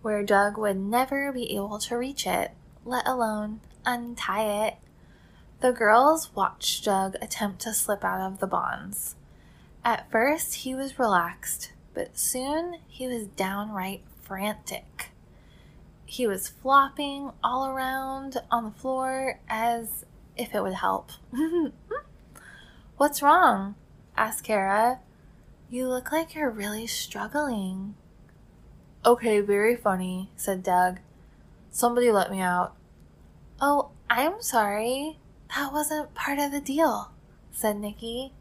where 0.01 0.23
Doug 0.23 0.57
would 0.57 0.79
never 0.79 1.33
be 1.33 1.55
able 1.55 1.79
to 1.81 1.97
reach 1.97 2.27
it, 2.27 2.53
let 2.85 3.07
alone 3.07 3.61
untie 3.85 4.67
it. 4.67 4.77
The 5.61 5.73
girls 5.73 6.35
watched 6.35 6.85
Doug 6.85 7.17
attempt 7.21 7.61
to 7.63 7.75
slip 7.75 8.05
out 8.05 8.21
of 8.21 8.41
the 8.41 8.47
bonds. 8.47 9.17
At 9.85 10.11
first, 10.11 10.55
he 10.57 10.75
was 10.75 10.99
relaxed, 10.99 11.73
but 11.95 12.19
soon 12.19 12.79
he 12.89 13.07
was 13.07 13.27
downright 13.27 14.03
frantic. 14.23 15.11
He 16.05 16.27
was 16.27 16.49
flopping 16.49 17.31
all 17.43 17.67
around 17.67 18.37
on 18.51 18.65
the 18.65 18.71
floor 18.71 19.41
as 19.49 20.05
if 20.37 20.55
it 20.55 20.63
would 20.63 20.75
help. 20.75 21.11
What's 22.97 23.23
wrong? 23.23 23.75
asked 24.17 24.45
Kara. 24.45 25.01
You 25.71 25.89
look 25.89 26.13
like 26.13 26.35
you're 26.35 26.51
really 26.51 26.87
struggling. 26.87 27.95
Okay, 29.05 29.41
very 29.41 29.75
funny, 29.75 30.31
said 30.37 30.63
Doug. 30.63 30.99
Somebody 31.75 32.13
let 32.13 32.31
me 32.31 32.41
out. 32.41 32.75
Oh, 33.59 33.93
I'm 34.11 34.43
sorry. 34.43 35.19
That 35.57 35.73
wasn't 35.73 36.15
part 36.15 36.39
of 36.39 36.53
the 36.53 36.61
deal, 36.61 37.11
said 37.51 37.81
Nikki. 37.81 38.35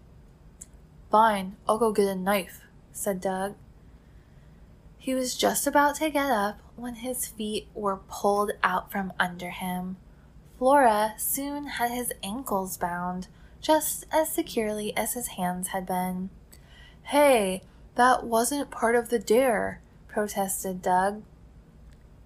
Fine, 1.10 1.56
I'll 1.68 1.78
go 1.78 1.94
get 1.94 2.08
a 2.08 2.16
knife, 2.16 2.62
said 2.92 3.22
Doug. 3.22 3.56
He 4.98 5.14
was 5.14 5.36
just 5.36 5.66
about 5.66 5.96
to 5.96 6.10
get 6.10 6.30
up 6.30 6.60
when 6.76 6.96
his 6.96 7.26
feet 7.26 7.70
were 7.74 8.02
pulled 8.10 8.52
out 8.64 8.92
from 8.92 9.14
under 9.18 9.50
him. 9.50 9.96
Flora 10.60 11.14
soon 11.18 11.68
had 11.68 11.90
his 11.90 12.12
ankles 12.22 12.78
bound, 12.78 13.28
just 13.62 14.06
as 14.12 14.30
securely 14.30 14.96
as 14.98 15.14
his 15.14 15.28
hands 15.30 15.70
had 15.70 15.86
been. 15.86 16.30
Hey, 17.04 17.62
that 17.96 18.26
wasn't 18.26 18.72
part 18.72 18.96
of 18.96 19.10
the 19.10 19.20
dare, 19.20 19.82
protested 20.10 20.82
Doug. 20.82 21.24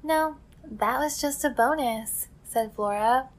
No, 0.04 0.38
that 0.72 1.00
was 1.00 1.20
just 1.22 1.44
a 1.44 1.50
bonus, 1.50 2.28
said 2.44 2.74
Flora. 2.76 3.30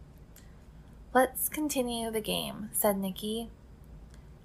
Let's 1.15 1.49
continue 1.49 2.11
the 2.11 2.21
game, 2.21 2.71
said 2.73 2.99
Nikki. 2.99 3.51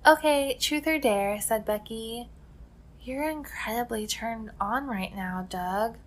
Okay, 0.06 0.58
truth 0.60 0.88
or 0.88 0.98
dare, 0.98 1.40
said 1.40 1.66
Becky. 1.66 2.30
You're 3.04 3.30
incredibly 3.30 4.08
turned 4.08 4.52
on 4.60 4.88
right 4.88 5.16
now, 5.16 5.46
Doug. 5.50 5.98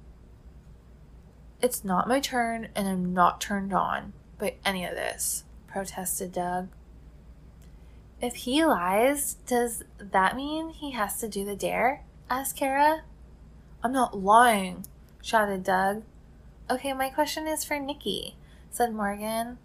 It's 1.61 1.85
not 1.85 2.09
my 2.09 2.21
turn, 2.21 2.69
and 2.75 2.89
I'm 2.89 3.13
not 3.13 3.41
turned 3.41 3.73
on 3.73 4.13
by 4.39 4.55
any 4.65 4.85
of 4.85 4.93
this, 4.93 5.45
protested 5.67 6.33
Doug. 6.33 6.69
If 8.21 8.35
he 8.37 8.65
lies, 8.65 9.35
does 9.47 9.83
that 9.99 10.37
mean 10.37 10.71
he 10.71 10.93
has 10.93 11.19
to 11.21 11.29
do 11.29 11.45
the 11.45 11.57
dare? 11.57 12.03
asked 12.31 12.57
Kara. 12.57 13.03
I'm 13.83 13.93
not 13.93 14.19
lying, 14.19 14.87
shouted 15.23 15.63
Doug. 15.63 16.03
Okay, 16.71 16.95
my 16.95 17.11
question 17.11 17.47
is 17.47 17.63
for 17.63 17.79
Nikki, 17.79 18.37
said 18.71 18.95
Morgan. 18.95 19.59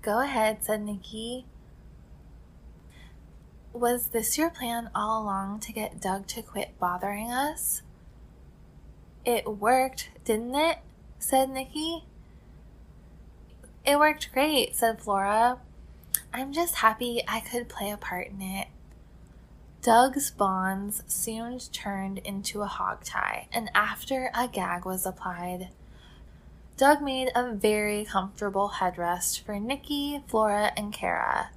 Go 0.00 0.20
ahead, 0.20 0.62
said 0.62 0.80
Nikki. 0.80 1.44
Was 3.72 4.08
this 4.10 4.38
your 4.38 4.50
plan 4.50 4.88
all 4.94 5.24
along 5.24 5.58
to 5.60 5.72
get 5.72 6.00
Doug 6.00 6.28
to 6.28 6.42
quit 6.42 6.78
bothering 6.78 7.32
us? 7.32 7.82
It 9.24 9.58
worked, 9.58 10.10
didn't 10.24 10.54
it? 10.54 10.78
said 11.18 11.50
Nikki. 11.50 12.04
It 13.84 13.98
worked 13.98 14.32
great, 14.32 14.76
said 14.76 15.02
Flora. 15.02 15.58
I'm 16.32 16.52
just 16.52 16.76
happy 16.76 17.22
I 17.26 17.40
could 17.40 17.68
play 17.68 17.90
a 17.90 17.96
part 17.96 18.28
in 18.28 18.40
it. 18.40 18.68
Doug's 19.82 20.30
bonds 20.30 21.02
soon 21.08 21.58
turned 21.58 22.18
into 22.18 22.62
a 22.62 22.66
hog 22.66 23.02
tie, 23.02 23.48
and 23.52 23.68
after 23.74 24.30
a 24.32 24.46
gag 24.46 24.84
was 24.84 25.04
applied, 25.04 25.70
Doug 26.76 27.00
made 27.00 27.30
a 27.34 27.54
very 27.54 28.04
comfortable 28.04 28.72
headrest 28.76 29.40
for 29.40 29.58
Nikki, 29.58 30.22
Flora, 30.26 30.72
and 30.76 30.92
Kara. 30.92 31.50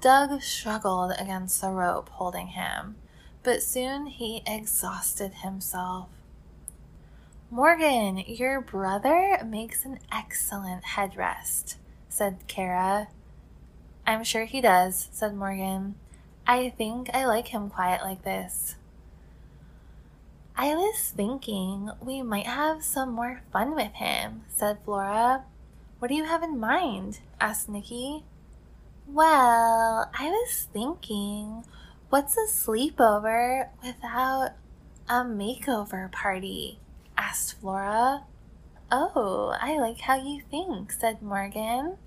Doug 0.00 0.42
struggled 0.42 1.12
against 1.18 1.60
the 1.60 1.70
rope 1.70 2.08
holding 2.08 2.48
him, 2.48 2.96
but 3.44 3.62
soon 3.62 4.06
he 4.06 4.42
exhausted 4.44 5.34
himself. 5.34 6.08
Morgan, 7.48 8.18
your 8.26 8.60
brother 8.60 9.38
makes 9.46 9.84
an 9.84 10.00
excellent 10.10 10.82
headrest, 10.82 11.76
said 12.08 12.38
Kara. 12.48 13.06
I'm 14.04 14.24
sure 14.24 14.46
he 14.46 14.60
does, 14.60 15.08
said 15.12 15.36
Morgan. 15.36 15.94
I 16.44 16.70
think 16.70 17.08
I 17.14 17.24
like 17.26 17.48
him 17.48 17.70
quiet 17.70 18.02
like 18.02 18.24
this. 18.24 18.74
I 20.58 20.74
was 20.74 21.12
thinking 21.14 21.90
we 22.00 22.22
might 22.22 22.46
have 22.46 22.82
some 22.82 23.12
more 23.12 23.42
fun 23.52 23.74
with 23.74 23.92
him, 23.92 24.44
said 24.48 24.78
Flora. 24.86 25.44
What 25.98 26.08
do 26.08 26.14
you 26.14 26.24
have 26.24 26.42
in 26.42 26.58
mind? 26.58 27.20
asked 27.38 27.68
Nikki. 27.68 28.24
Well, 29.06 30.10
I 30.18 30.30
was 30.30 30.66
thinking, 30.72 31.62
what's 32.08 32.38
a 32.38 32.48
sleepover 32.48 33.68
without 33.84 34.52
a 35.10 35.24
makeover 35.24 36.10
party? 36.10 36.80
asked 37.18 37.60
Flora. 37.60 38.24
Oh, 38.90 39.54
I 39.60 39.78
like 39.78 40.00
how 40.00 40.16
you 40.16 40.40
think, 40.50 40.90
said 40.90 41.20
Morgan. 41.20 41.98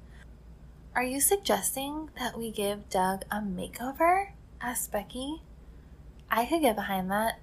Are 0.95 1.03
you 1.03 1.21
suggesting 1.21 2.09
that 2.17 2.35
we 2.35 2.49
give 2.49 2.89
Doug 2.89 3.25
a 3.29 3.41
makeover? 3.41 4.31
asked 4.59 4.91
Becky. 4.91 5.43
I 6.31 6.45
could 6.45 6.61
get 6.61 6.75
behind 6.75 7.11
that. 7.11 7.39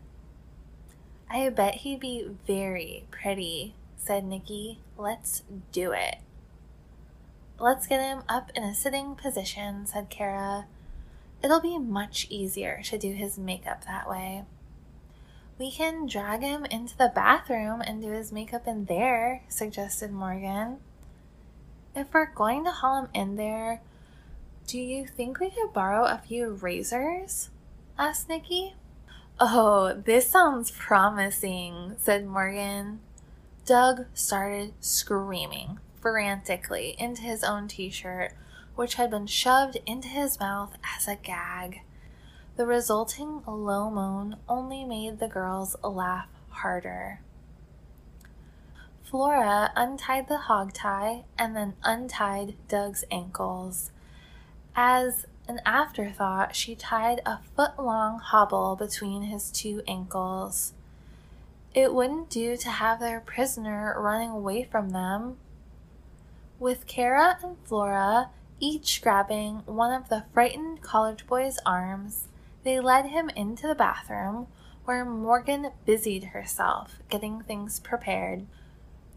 I 1.29 1.49
bet 1.49 1.77
he'd 1.77 2.01
be 2.01 2.29
very 2.47 3.05
pretty, 3.11 3.75
said 3.97 4.25
Nikki. 4.25 4.81
Let's 4.97 5.43
do 5.73 5.93
it. 5.93 6.17
let's 7.59 7.87
get 7.87 8.01
him 8.01 8.23
up 8.29 8.51
in 8.55 8.63
a 8.63 8.75
sitting 8.75 9.15
position, 9.15 9.87
said 9.87 10.11
Kara. 10.11 10.67
It'll 11.43 11.61
be 11.61 11.79
much 11.79 12.27
easier 12.31 12.81
to 12.85 12.99
do 12.99 13.13
his 13.13 13.39
makeup 13.39 13.85
that 13.85 14.09
way. 14.09 14.45
We 15.59 15.71
can 15.71 16.07
drag 16.07 16.43
him 16.43 16.67
into 16.67 16.97
the 16.97 17.13
bathroom 17.15 17.81
and 17.81 18.03
do 18.03 18.11
his 18.11 18.31
makeup 18.31 18.67
in 18.67 18.85
there, 18.85 19.43
suggested 19.49 20.13
Morgan. 20.13 20.79
If 21.95 22.13
we're 22.13 22.27
going 22.27 22.65
to 22.65 22.71
haul 22.71 23.05
him 23.05 23.09
in 23.15 23.37
there, 23.37 23.81
do 24.67 24.79
you 24.79 25.07
think 25.07 25.41
we 25.41 25.51
could 25.51 25.73
borrow 25.73 26.05
a 26.05 26.19
few 26.19 26.51
razors? 26.51 27.49
asked 27.99 28.29
Nikki. 28.29 28.75
Oh, 29.39 29.93
this 29.93 30.31
sounds 30.31 30.71
promising, 30.71 31.97
said 31.99 32.27
Morgan. 32.27 33.01
Doug 33.67 34.07
started 34.15 34.73
screaming 34.81 35.79
frantically 36.01 36.97
into 36.99 37.21
his 37.21 37.45
own 37.45 37.69
t 37.69 37.91
shirt, 37.91 38.33
which 38.77 38.95
had 38.95 39.11
been 39.11 39.27
shoved 39.27 39.77
into 39.85 40.09
his 40.09 40.41
mouth 40.41 40.79
as 40.97 41.07
a 41.07 41.17
gag. 41.17 41.83
The 42.57 42.65
resulting 42.65 43.43
low 43.47 43.91
moan 43.91 44.37
only 44.49 44.85
made 44.85 45.19
the 45.19 45.29
girls 45.29 45.77
laugh 45.85 46.29
harder. 46.49 47.21
Flora 49.05 49.71
untied 49.77 50.29
the 50.29 50.39
hog 50.39 50.73
tie 50.73 51.25
and 51.39 51.55
then 51.55 51.75
untied 51.85 52.55
Doug's 52.69 53.05
ankles. 53.11 53.91
As 54.75 55.27
an 55.49 55.61
afterthought, 55.65 56.55
she 56.55 56.75
tied 56.75 57.21
a 57.25 57.39
foot 57.55 57.79
long 57.79 58.19
hobble 58.19 58.77
between 58.77 59.23
his 59.23 59.51
two 59.51 59.83
ankles. 59.87 60.73
It 61.75 61.95
wouldn't 61.95 62.31
do 62.31 62.57
to 62.57 62.71
have 62.71 63.01
their 63.01 63.21
prisoner 63.21 63.95
running 63.99 64.31
away 64.31 64.65
from 64.65 64.91
them. 64.91 65.37
With 66.59 66.87
Kara 66.87 67.39
and 67.43 67.57
Flora 67.65 68.31
each 68.59 69.03
grabbing 69.03 69.57
one 69.67 69.93
of 69.93 70.09
the 70.09 70.25
frightened 70.33 70.81
college 70.81 71.27
boy's 71.27 71.59
arms, 71.67 72.29
they 72.65 72.81
led 72.81 73.07
him 73.07 73.29
into 73.37 73.67
the 73.67 73.75
bathroom 73.75 74.47
where 74.85 75.05
Morgan 75.05 75.73
busied 75.85 76.25
herself 76.25 77.01
getting 77.11 77.43
things 77.43 77.81
prepared. 77.81 78.47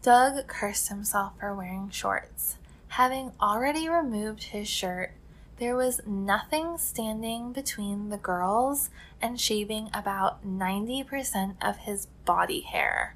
Doug 0.02 0.46
cursed 0.46 0.88
himself 0.88 1.32
for 1.38 1.54
wearing 1.54 1.90
shorts. 1.90 2.56
Having 2.88 3.32
already 3.40 3.88
removed 3.88 4.44
his 4.44 4.68
shirt, 4.68 5.12
there 5.60 5.76
was 5.76 6.00
nothing 6.06 6.78
standing 6.78 7.52
between 7.52 8.08
the 8.08 8.16
girls 8.16 8.88
and 9.20 9.38
shaving 9.38 9.90
about 9.92 10.42
90% 10.42 11.54
of 11.60 11.76
his 11.76 12.06
body 12.24 12.60
hair. 12.60 13.14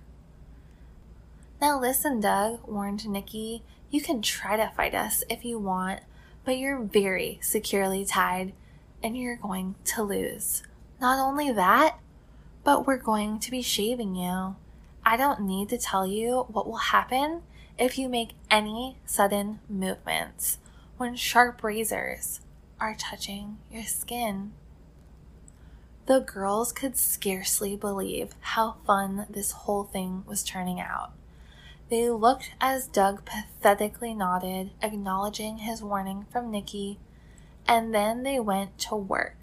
Now 1.59 1.81
listen, 1.81 2.21
Doug, 2.21 2.61
warned 2.69 3.09
Nikki. 3.09 3.63
You 3.91 4.03
can 4.03 4.21
try 4.21 4.59
to 4.59 4.71
fight 4.77 4.95
us 4.95 5.25
if 5.31 5.43
you 5.43 5.59
want, 5.59 6.01
but 6.45 6.59
you're 6.59 6.83
very 6.83 7.39
securely 7.41 8.05
tied 8.05 8.53
and 9.03 9.17
you're 9.17 9.37
going 9.37 9.77
to 9.87 10.03
lose. 10.03 10.65
Not 11.01 11.19
only 11.19 11.51
that, 11.51 11.99
but 12.63 12.87
we're 12.87 12.99
going 12.99 13.39
to 13.39 13.51
be 13.51 13.63
shaving 13.63 14.17
you. 14.17 14.57
I 15.03 15.17
don't 15.17 15.41
need 15.41 15.71
to 15.71 15.79
tell 15.79 16.07
you 16.07 16.45
what 16.49 16.67
will 16.67 16.77
happen 16.77 17.41
if 17.79 17.97
you 17.97 18.11
make 18.11 18.33
any 18.51 18.99
sudden 19.07 19.61
movements 19.67 20.59
when 20.97 21.17
sharp 21.17 21.63
razors 21.65 22.41
are 22.81 22.95
touching 22.95 23.59
your 23.71 23.83
skin. 23.83 24.53
The 26.07 26.21
girls 26.21 26.73
could 26.73 26.97
scarcely 26.97 27.77
believe 27.77 28.35
how 28.41 28.77
fun 28.87 29.27
this 29.31 29.53
whole 29.53 29.85
thing 29.85 30.23
was 30.27 30.45
turning 30.45 30.81
out. 30.81 31.13
They 31.89 32.11
looked 32.11 32.51
as 32.61 32.87
Doug 32.87 33.25
pathetically 33.25 34.15
nodded, 34.15 34.71
acknowledging 34.83 35.59
his 35.59 35.83
warning 35.83 36.27
from 36.31 36.51
Nikki, 36.51 36.99
and 37.67 37.95
then 37.95 38.23
they 38.23 38.39
went 38.39 38.79
to 38.81 38.95
work. 38.95 39.37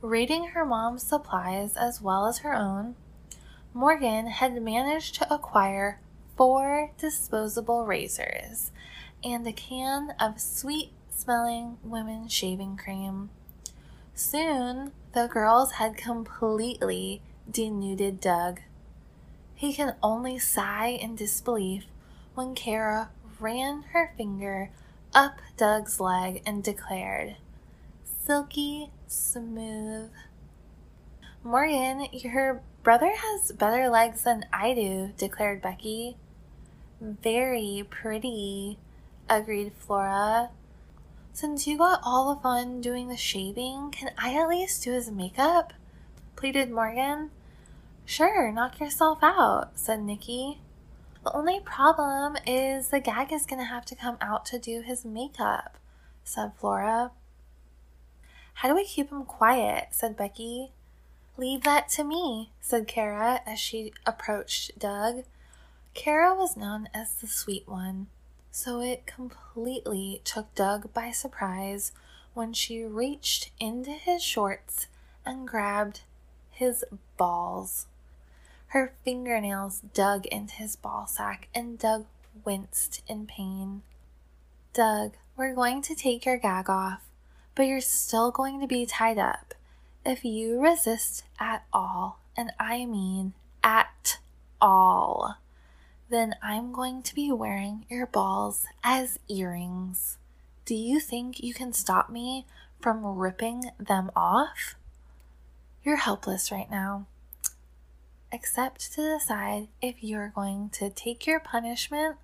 Raiding 0.00 0.48
her 0.48 0.64
mom's 0.64 1.02
supplies 1.02 1.76
as 1.76 2.00
well 2.00 2.26
as 2.26 2.38
her 2.38 2.54
own, 2.54 2.96
Morgan 3.72 4.26
had 4.26 4.60
managed 4.62 5.14
to 5.16 5.32
acquire 5.32 6.00
four 6.36 6.92
disposable 6.98 7.84
razors 7.84 8.70
and 9.26 9.44
a 9.44 9.52
can 9.52 10.14
of 10.20 10.40
sweet 10.40 10.92
smelling 11.10 11.78
women's 11.82 12.32
shaving 12.32 12.76
cream. 12.76 13.28
Soon, 14.14 14.92
the 15.14 15.26
girls 15.26 15.72
had 15.72 15.96
completely 15.96 17.20
denuded 17.50 18.20
Doug. 18.20 18.60
He 19.56 19.74
can 19.74 19.96
only 20.00 20.38
sigh 20.38 20.88
in 20.88 21.16
disbelief 21.16 21.86
when 22.36 22.54
Kara 22.54 23.10
ran 23.40 23.82
her 23.92 24.12
finger 24.16 24.70
up 25.12 25.38
Doug's 25.56 25.98
leg 25.98 26.42
and 26.46 26.62
declared, 26.62 27.36
Silky 28.04 28.90
smooth. 29.08 30.10
Morgan, 31.42 32.06
your 32.12 32.62
brother 32.84 33.12
has 33.14 33.50
better 33.52 33.88
legs 33.88 34.22
than 34.22 34.44
I 34.52 34.72
do, 34.74 35.12
declared 35.16 35.62
Becky. 35.62 36.16
Very 37.00 37.84
pretty, 37.90 38.78
agreed 39.28 39.72
Flora. 39.72 40.50
Since 41.32 41.66
you 41.66 41.76
got 41.76 42.00
all 42.02 42.34
the 42.34 42.40
fun 42.40 42.80
doing 42.80 43.08
the 43.08 43.16
shaving, 43.16 43.90
can 43.90 44.10
I 44.16 44.34
at 44.34 44.48
least 44.48 44.84
do 44.84 44.92
his 44.92 45.10
makeup? 45.10 45.72
pleaded 46.34 46.70
Morgan. 46.70 47.30
Sure, 48.04 48.52
knock 48.52 48.78
yourself 48.78 49.18
out, 49.22 49.70
said 49.74 50.00
Nikki. 50.00 50.60
The 51.24 51.32
only 51.34 51.60
problem 51.60 52.36
is 52.46 52.88
the 52.88 53.00
gag 53.00 53.32
is 53.32 53.46
going 53.46 53.58
to 53.58 53.64
have 53.64 53.84
to 53.86 53.96
come 53.96 54.16
out 54.20 54.46
to 54.46 54.58
do 54.58 54.80
his 54.80 55.04
makeup, 55.04 55.76
said 56.22 56.52
Flora. 56.56 57.10
How 58.54 58.68
do 58.68 58.74
we 58.74 58.84
keep 58.84 59.10
him 59.10 59.24
quiet? 59.24 59.88
said 59.90 60.16
Becky. 60.16 60.70
Leave 61.36 61.64
that 61.64 61.88
to 61.90 62.04
me, 62.04 62.52
said 62.60 62.86
Kara 62.86 63.40
as 63.44 63.58
she 63.58 63.92
approached 64.06 64.78
Doug. 64.78 65.24
Kara 65.92 66.34
was 66.34 66.56
known 66.56 66.88
as 66.94 67.14
the 67.14 67.26
sweet 67.26 67.68
one, 67.68 68.06
so 68.56 68.80
it 68.80 69.04
completely 69.04 70.22
took 70.24 70.52
Doug 70.54 70.90
by 70.94 71.10
surprise 71.10 71.92
when 72.32 72.54
she 72.54 72.82
reached 72.82 73.50
into 73.60 73.90
his 73.90 74.22
shorts 74.22 74.86
and 75.26 75.46
grabbed 75.46 76.00
his 76.48 76.82
balls. 77.18 77.84
Her 78.68 78.94
fingernails 79.04 79.82
dug 79.92 80.24
into 80.24 80.54
his 80.54 80.74
ball 80.74 81.06
sack, 81.06 81.48
and 81.54 81.78
Doug 81.78 82.06
winced 82.46 83.02
in 83.06 83.26
pain. 83.26 83.82
Doug, 84.72 85.12
we're 85.36 85.54
going 85.54 85.82
to 85.82 85.94
take 85.94 86.24
your 86.24 86.38
gag 86.38 86.70
off, 86.70 87.02
but 87.54 87.64
you're 87.64 87.82
still 87.82 88.30
going 88.30 88.58
to 88.62 88.66
be 88.66 88.86
tied 88.86 89.18
up. 89.18 89.52
If 90.02 90.24
you 90.24 90.58
resist 90.62 91.24
at 91.38 91.66
all, 91.74 92.20
and 92.34 92.52
I 92.58 92.86
mean 92.86 93.34
at 93.62 94.16
all, 94.62 95.36
then 96.08 96.34
I'm 96.42 96.72
going 96.72 97.02
to 97.02 97.14
be 97.14 97.32
wearing 97.32 97.86
your 97.88 98.06
balls 98.06 98.66
as 98.84 99.18
earrings. 99.28 100.18
Do 100.64 100.74
you 100.74 101.00
think 101.00 101.42
you 101.42 101.54
can 101.54 101.72
stop 101.72 102.10
me 102.10 102.46
from 102.80 103.04
ripping 103.04 103.70
them 103.78 104.10
off? 104.14 104.76
You're 105.82 105.96
helpless 105.96 106.50
right 106.50 106.70
now 106.70 107.06
except 108.32 108.92
to 108.92 109.18
decide 109.18 109.68
if 109.80 110.02
you're 110.02 110.32
going 110.34 110.68
to 110.70 110.90
take 110.90 111.26
your 111.26 111.40
punishment 111.40 112.16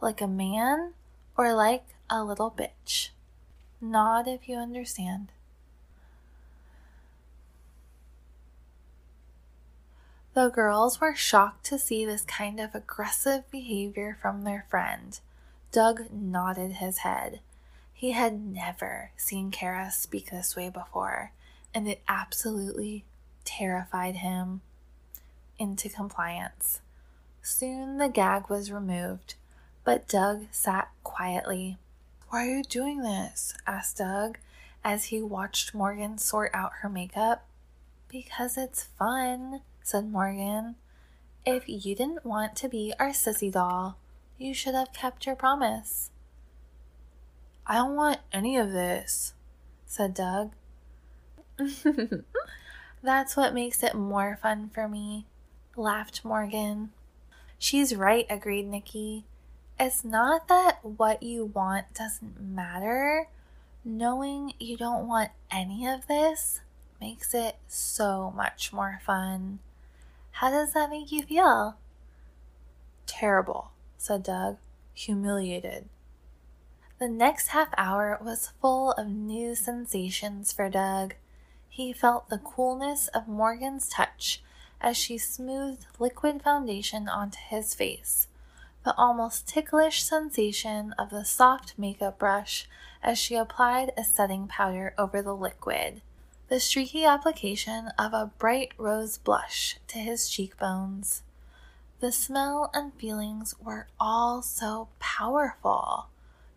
like 0.00 0.20
a 0.20 0.26
man 0.26 0.92
or 1.36 1.54
like 1.54 1.84
a 2.08 2.24
little 2.24 2.50
bitch. 2.50 3.10
Nod 3.80 4.28
if 4.28 4.48
you 4.48 4.56
understand. 4.56 5.32
The 10.34 10.48
girls 10.48 10.98
were 10.98 11.14
shocked 11.14 11.64
to 11.66 11.78
see 11.78 12.06
this 12.06 12.22
kind 12.22 12.58
of 12.58 12.74
aggressive 12.74 13.50
behavior 13.50 14.16
from 14.20 14.44
their 14.44 14.64
friend. 14.70 15.20
Doug 15.72 16.10
nodded 16.10 16.72
his 16.72 16.98
head. 16.98 17.40
He 17.92 18.12
had 18.12 18.40
never 18.40 19.10
seen 19.16 19.50
Kara 19.50 19.90
speak 19.90 20.30
this 20.30 20.56
way 20.56 20.70
before, 20.70 21.32
and 21.74 21.86
it 21.86 22.02
absolutely 22.08 23.04
terrified 23.44 24.16
him 24.16 24.62
into 25.58 25.90
compliance. 25.90 26.80
Soon 27.42 27.98
the 27.98 28.08
gag 28.08 28.48
was 28.48 28.72
removed, 28.72 29.34
but 29.84 30.08
Doug 30.08 30.46
sat 30.50 30.88
quietly. 31.04 31.76
Why 32.30 32.46
are 32.46 32.56
you 32.56 32.64
doing 32.64 33.02
this? 33.02 33.52
asked 33.66 33.98
Doug 33.98 34.38
as 34.82 35.06
he 35.06 35.20
watched 35.20 35.74
Morgan 35.74 36.16
sort 36.16 36.50
out 36.54 36.72
her 36.80 36.88
makeup. 36.88 37.46
Because 38.08 38.56
it's 38.56 38.84
fun, 38.98 39.60
said 39.82 40.10
Morgan. 40.10 40.76
If 41.44 41.68
you 41.68 41.94
didn't 41.94 42.24
want 42.24 42.56
to 42.56 42.68
be 42.68 42.94
our 42.98 43.10
sissy 43.10 43.50
doll, 43.50 43.98
you 44.38 44.54
should 44.54 44.74
have 44.74 44.92
kept 44.92 45.26
your 45.26 45.36
promise. 45.36 46.10
I 47.66 47.74
don't 47.76 47.96
want 47.96 48.18
any 48.32 48.56
of 48.56 48.72
this, 48.72 49.34
said 49.86 50.14
Doug. 50.14 50.52
That's 53.02 53.36
what 53.36 53.54
makes 53.54 53.82
it 53.82 53.94
more 53.94 54.38
fun 54.40 54.70
for 54.72 54.88
me 54.88 55.26
laughed 55.76 56.24
Morgan. 56.24 56.90
She's 57.58 57.94
right, 57.94 58.26
agreed 58.28 58.66
Nikki. 58.66 59.24
It's 59.78 60.04
not 60.04 60.48
that 60.48 60.78
what 60.82 61.22
you 61.22 61.46
want 61.46 61.94
doesn't 61.94 62.40
matter. 62.40 63.28
Knowing 63.84 64.54
you 64.58 64.76
don't 64.76 65.08
want 65.08 65.30
any 65.50 65.86
of 65.86 66.06
this 66.06 66.60
makes 67.00 67.34
it 67.34 67.56
so 67.66 68.32
much 68.36 68.72
more 68.72 69.00
fun. 69.04 69.58
How 70.32 70.50
does 70.50 70.72
that 70.72 70.90
make 70.90 71.12
you 71.12 71.22
feel? 71.22 71.76
Terrible, 73.06 73.70
said 73.96 74.22
Doug, 74.22 74.58
humiliated. 74.92 75.88
The 76.98 77.08
next 77.08 77.48
half 77.48 77.68
hour 77.76 78.18
was 78.22 78.52
full 78.60 78.92
of 78.92 79.08
new 79.08 79.54
sensations 79.54 80.52
for 80.52 80.68
Doug. 80.68 81.14
He 81.68 81.92
felt 81.92 82.28
the 82.28 82.38
coolness 82.38 83.08
of 83.08 83.28
Morgan's 83.28 83.88
touch 83.88 84.42
as 84.80 84.96
she 84.96 85.16
smoothed 85.18 85.86
liquid 85.98 86.42
foundation 86.42 87.08
onto 87.08 87.38
his 87.38 87.74
face, 87.74 88.28
the 88.84 88.94
almost 88.96 89.46
ticklish 89.46 90.02
sensation 90.02 90.92
of 90.98 91.10
the 91.10 91.24
soft 91.24 91.74
makeup 91.78 92.18
brush 92.18 92.68
as 93.02 93.18
she 93.18 93.36
applied 93.36 93.92
a 93.96 94.04
setting 94.04 94.48
powder 94.48 94.94
over 94.98 95.22
the 95.22 95.34
liquid, 95.34 96.02
the 96.52 96.60
streaky 96.60 97.02
application 97.02 97.88
of 97.98 98.12
a 98.12 98.30
bright 98.38 98.72
rose 98.76 99.16
blush 99.16 99.78
to 99.88 99.96
his 99.96 100.28
cheekbones. 100.28 101.22
The 102.00 102.12
smell 102.12 102.70
and 102.74 102.92
feelings 102.92 103.54
were 103.58 103.86
all 103.98 104.42
so 104.42 104.88
powerful, 104.98 106.08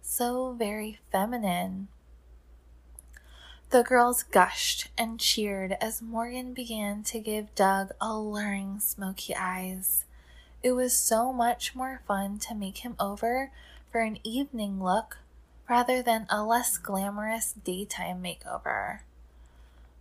so 0.02 0.52
very 0.52 1.00
feminine. 1.14 1.88
The 3.70 3.84
girls 3.84 4.24
gushed 4.24 4.90
and 4.98 5.18
cheered 5.18 5.78
as 5.80 6.02
Morgan 6.02 6.54
began 6.54 7.02
to 7.04 7.22
give 7.22 7.56
Doug 7.56 7.92
alluring 8.02 8.82
smoky 8.82 9.34
eyes. 9.34 10.04
It 10.62 10.74
was 10.74 10.92
so 10.92 11.32
much 11.32 11.74
more 11.74 12.02
fun 12.06 12.38
to 12.40 12.54
make 12.54 12.80
him 12.80 12.98
over 13.00 13.50
for 13.94 14.02
an 14.02 14.20
evening 14.26 14.84
look 14.84 15.20
rather 15.70 16.02
than 16.02 16.28
a 16.30 16.44
less 16.44 16.78
glamorous 16.78 17.54
daytime 17.54 18.22
makeover. 18.22 19.00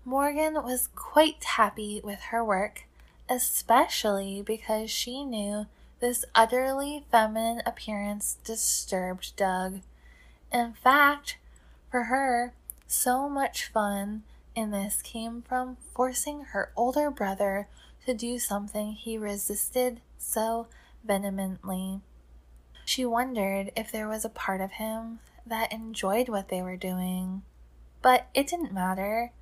Morgan 0.07 0.55
was 0.63 0.89
quite 0.95 1.43
happy 1.43 2.01
with 2.05 2.21
her 2.25 2.45
work, 2.45 2.85
especially 3.29 4.43
because 4.43 4.91
she 4.91 5.25
knew 5.25 5.67
this 6.01 6.27
utterly 6.35 7.07
feminine 7.11 7.63
appearance 7.65 8.37
disturbed 8.45 9.35
Doug. 9.37 9.81
In 10.53 10.75
fact, 10.75 11.39
for 11.91 12.05
her, 12.05 12.53
so 12.87 13.31
much 13.31 13.67
fun 13.67 14.25
in 14.55 14.71
this 14.71 15.01
came 15.01 15.43
from 15.43 15.79
forcing 15.95 16.45
her 16.53 16.71
older 16.77 17.11
brother 17.11 17.69
to 18.05 18.13
do 18.13 18.39
something 18.39 18.93
he 18.93 19.17
resisted 19.17 20.03
so 20.19 20.67
vehemently. 21.03 22.01
She 22.85 23.07
wondered 23.07 23.73
if 23.75 23.91
there 23.91 24.09
was 24.09 24.27
a 24.27 24.29
part 24.29 24.61
of 24.61 24.73
him 24.73 25.21
that 25.47 25.73
enjoyed 25.73 26.29
what 26.29 26.51
they 26.51 26.61
were 26.61 26.77
doing. 26.77 27.43
But 28.03 28.27
it 28.35 28.47
didn't 28.47 28.73
matter. 28.73 29.33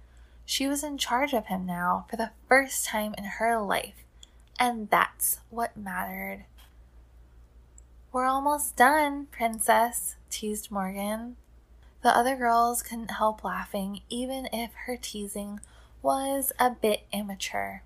She 0.52 0.66
was 0.66 0.84
in 0.84 0.98
charge 0.98 1.32
of 1.32 1.46
him 1.46 1.64
now 1.64 2.04
for 2.10 2.16
the 2.16 2.32
first 2.46 2.84
time 2.84 3.14
in 3.16 3.24
her 3.24 3.58
life, 3.58 4.04
and 4.60 4.90
that's 4.90 5.38
what 5.48 5.78
mattered. 5.78 6.44
We're 8.12 8.26
almost 8.26 8.76
done, 8.76 9.28
Princess, 9.30 10.16
teased 10.28 10.70
Morgan. 10.70 11.36
The 12.02 12.14
other 12.14 12.36
girls 12.36 12.82
couldn't 12.82 13.12
help 13.12 13.42
laughing, 13.42 14.02
even 14.10 14.46
if 14.52 14.72
her 14.84 14.98
teasing 15.00 15.60
was 16.02 16.52
a 16.58 16.68
bit 16.68 17.06
immature. 17.14 17.82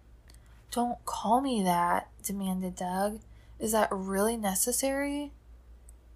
Don't 0.72 0.98
call 1.04 1.40
me 1.40 1.62
that, 1.62 2.08
demanded 2.24 2.74
Doug. 2.74 3.20
Is 3.60 3.70
that 3.70 3.92
really 3.92 4.36
necessary? 4.36 5.30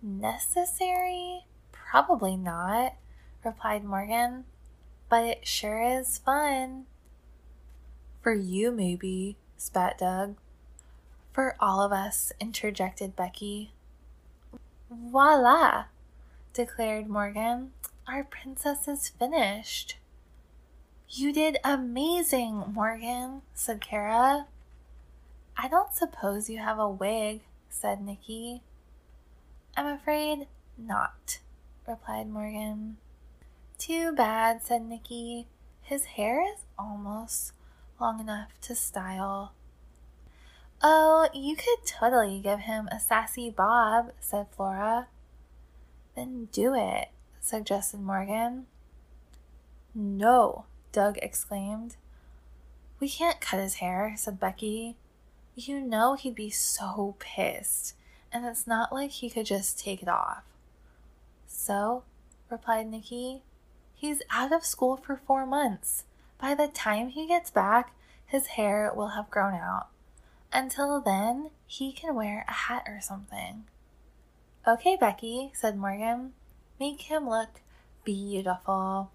Necessary? 0.02 1.44
Probably 1.70 2.36
not, 2.36 2.96
replied 3.44 3.84
Morgan. 3.84 4.46
But 5.10 5.24
it 5.24 5.46
sure 5.46 5.82
is 5.82 6.18
fun. 6.18 6.86
For 8.22 8.32
you, 8.32 8.70
maybe, 8.70 9.36
spat 9.56 9.98
Doug. 9.98 10.36
For 11.32 11.56
all 11.58 11.82
of 11.82 11.92
us, 11.92 12.32
interjected 12.40 13.16
Becky. 13.16 13.72
Voila, 14.88 15.86
declared 16.54 17.08
Morgan. 17.08 17.72
Our 18.06 18.24
princess 18.24 18.86
is 18.86 19.08
finished. 19.08 19.96
You 21.08 21.32
did 21.32 21.58
amazing, 21.64 22.72
Morgan, 22.72 23.42
said 23.52 23.80
Kara. 23.80 24.46
I 25.56 25.66
don't 25.68 25.92
suppose 25.92 26.48
you 26.48 26.58
have 26.58 26.78
a 26.78 26.88
wig, 26.88 27.40
said 27.68 28.00
Nikki. 28.00 28.62
I'm 29.76 29.86
afraid 29.86 30.46
not, 30.78 31.40
replied 31.86 32.28
Morgan. 32.28 32.98
Too 33.80 34.12
bad, 34.12 34.62
said 34.62 34.82
Nikki. 34.82 35.46
His 35.80 36.04
hair 36.04 36.42
is 36.42 36.66
almost 36.78 37.54
long 37.98 38.20
enough 38.20 38.50
to 38.60 38.74
style. 38.74 39.54
Oh, 40.82 41.30
you 41.32 41.56
could 41.56 41.86
totally 41.86 42.40
give 42.40 42.60
him 42.60 42.88
a 42.88 43.00
sassy 43.00 43.48
bob, 43.48 44.12
said 44.20 44.48
Flora. 44.54 45.08
Then 46.14 46.48
do 46.52 46.74
it, 46.74 47.08
suggested 47.40 48.00
Morgan. 48.00 48.66
No, 49.94 50.66
Doug 50.92 51.16
exclaimed. 51.22 51.96
We 53.00 53.08
can't 53.08 53.40
cut 53.40 53.60
his 53.60 53.76
hair, 53.76 54.12
said 54.18 54.38
Becky. 54.38 54.96
You 55.54 55.80
know 55.80 56.16
he'd 56.16 56.34
be 56.34 56.50
so 56.50 57.16
pissed, 57.18 57.94
and 58.30 58.44
it's 58.44 58.66
not 58.66 58.92
like 58.92 59.10
he 59.10 59.30
could 59.30 59.46
just 59.46 59.78
take 59.78 60.02
it 60.02 60.08
off. 60.08 60.42
So, 61.46 62.04
replied 62.50 62.86
Nikki, 62.86 63.42
he's 64.00 64.22
out 64.30 64.50
of 64.50 64.64
school 64.64 64.96
for 64.96 65.20
four 65.26 65.44
months. 65.44 66.04
By 66.40 66.54
the 66.54 66.68
time 66.68 67.08
he 67.10 67.26
gets 67.26 67.50
back, 67.50 67.94
his 68.24 68.46
hair 68.46 68.90
will 68.96 69.08
have 69.08 69.30
grown 69.30 69.52
out. 69.52 69.88
Until 70.50 71.02
then, 71.02 71.50
he 71.66 71.92
can 71.92 72.14
wear 72.14 72.46
a 72.48 72.52
hat 72.52 72.84
or 72.88 73.00
something. 73.02 73.64
Okay, 74.66 74.96
Becky, 74.96 75.50
said 75.52 75.76
Morgan. 75.76 76.32
Make 76.78 77.02
him 77.02 77.28
look 77.28 77.60
beautiful. 78.02 79.10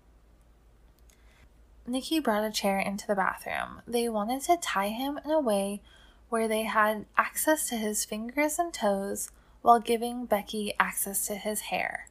Nikki 1.88 2.20
brought 2.20 2.44
a 2.44 2.52
chair 2.52 2.78
into 2.78 3.08
the 3.08 3.16
bathroom. 3.16 3.82
They 3.88 4.08
wanted 4.08 4.44
to 4.44 4.58
tie 4.58 4.90
him 4.90 5.20
in 5.26 5.32
a 5.32 5.40
way 5.40 5.82
where 6.30 6.48
they 6.48 6.64
had 6.64 7.08
access 7.18 7.68
to 7.70 7.76
his 7.76 8.06
fingers 8.06 8.60
and 8.60 8.72
toes 8.72 9.32
while 9.64 9.80
giving 9.80 10.26
Becky 10.26 10.74
access 10.80 11.26
to 11.26 11.36
his 11.36 11.62
hair. 11.62 12.08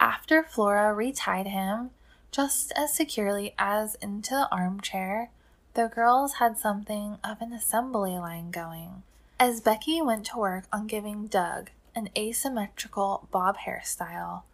After 0.00 0.42
Flora 0.42 0.94
retied 0.94 1.46
him, 1.46 1.90
just 2.32 2.72
as 2.74 2.94
securely 2.94 3.54
as 3.58 3.96
into 3.96 4.30
the 4.30 4.48
armchair, 4.50 5.30
the 5.74 5.88
girls 5.88 6.34
had 6.34 6.56
something 6.56 7.18
of 7.22 7.42
an 7.42 7.52
assembly 7.52 8.18
line 8.18 8.50
going. 8.50 9.02
As 9.38 9.60
Becky 9.60 10.00
went 10.00 10.24
to 10.26 10.38
work 10.38 10.64
on 10.72 10.86
giving 10.86 11.26
Doug 11.26 11.70
an 11.94 12.08
asymmetrical 12.16 13.28
bob 13.30 13.58
hairstyle, 13.58 14.44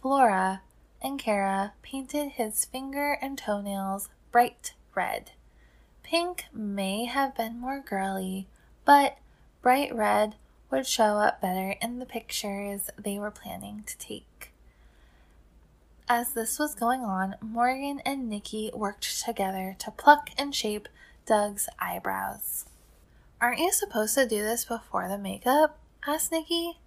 Flora 0.00 0.62
and 1.02 1.18
Kara 1.18 1.74
painted 1.82 2.30
his 2.30 2.64
finger 2.64 3.18
and 3.20 3.36
toenails 3.36 4.08
bright 4.32 4.72
red. 4.94 5.32
Pink 6.02 6.46
may 6.50 7.04
have 7.04 7.36
been 7.36 7.60
more 7.60 7.80
girly, 7.80 8.46
but 8.86 9.18
bright 9.60 9.94
red 9.94 10.36
would 10.70 10.86
show 10.86 11.18
up 11.18 11.42
better 11.42 11.76
in 11.82 11.98
the 11.98 12.06
pictures 12.06 12.88
they 12.96 13.18
were 13.18 13.30
planning 13.30 13.82
to 13.86 13.98
take. 13.98 14.53
As 16.08 16.34
this 16.34 16.58
was 16.58 16.74
going 16.74 17.00
on, 17.00 17.36
Morgan 17.40 18.00
and 18.04 18.28
Nikki 18.28 18.70
worked 18.74 19.24
together 19.24 19.74
to 19.78 19.90
pluck 19.90 20.28
and 20.36 20.54
shape 20.54 20.86
Doug's 21.24 21.66
eyebrows. 21.78 22.66
Aren't 23.40 23.60
you 23.60 23.72
supposed 23.72 24.14
to 24.16 24.28
do 24.28 24.42
this 24.42 24.66
before 24.66 25.08
the 25.08 25.16
makeup? 25.16 25.78
asked 26.06 26.30
Nikki. 26.30 26.78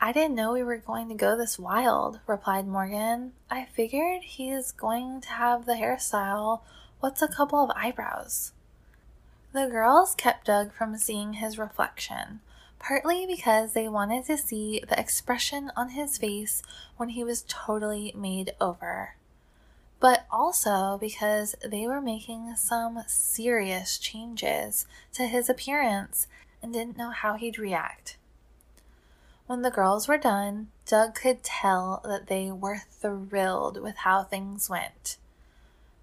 I 0.00 0.10
didn't 0.10 0.34
know 0.34 0.52
we 0.52 0.64
were 0.64 0.78
going 0.78 1.08
to 1.10 1.14
go 1.14 1.36
this 1.36 1.60
wild, 1.60 2.18
replied 2.26 2.66
Morgan. 2.66 3.34
I 3.48 3.66
figured 3.66 4.22
he's 4.22 4.72
going 4.72 5.20
to 5.20 5.28
have 5.28 5.64
the 5.64 5.74
hairstyle. 5.74 6.62
What's 6.98 7.22
a 7.22 7.28
couple 7.28 7.62
of 7.62 7.70
eyebrows? 7.76 8.50
The 9.52 9.68
girls 9.68 10.16
kept 10.16 10.46
Doug 10.46 10.72
from 10.72 10.96
seeing 10.98 11.34
his 11.34 11.56
reflection, 11.56 12.40
partly 12.78 13.26
because 13.26 13.72
they 13.72 13.88
wanted 13.88 14.24
to 14.26 14.38
see 14.38 14.82
the 14.88 14.98
expression 14.98 15.70
on 15.76 15.90
his 15.90 16.18
face 16.18 16.62
when 16.96 17.10
he 17.10 17.24
was 17.24 17.44
totally 17.48 18.12
made 18.16 18.54
over, 18.60 19.16
but 20.00 20.26
also 20.30 20.98
because 20.98 21.54
they 21.66 21.86
were 21.86 22.00
making 22.00 22.54
some 22.56 23.02
serious 23.06 23.98
changes 23.98 24.86
to 25.12 25.24
his 25.24 25.48
appearance 25.48 26.26
and 26.62 26.72
didn't 26.72 26.98
know 26.98 27.10
how 27.10 27.34
he'd 27.34 27.58
react. 27.58 28.16
When 29.46 29.62
the 29.62 29.70
girls 29.70 30.06
were 30.06 30.18
done, 30.18 30.68
Doug 30.86 31.14
could 31.14 31.42
tell 31.42 32.02
that 32.04 32.26
they 32.26 32.50
were 32.50 32.82
thrilled 32.90 33.80
with 33.80 33.96
how 33.96 34.22
things 34.22 34.68
went. 34.68 35.16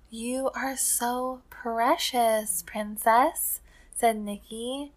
You 0.09 0.49
are 0.55 0.75
so 0.75 1.41
precious, 1.49 2.63
Princess, 2.65 3.59
said 3.93 4.17
Nikki. 4.17 4.93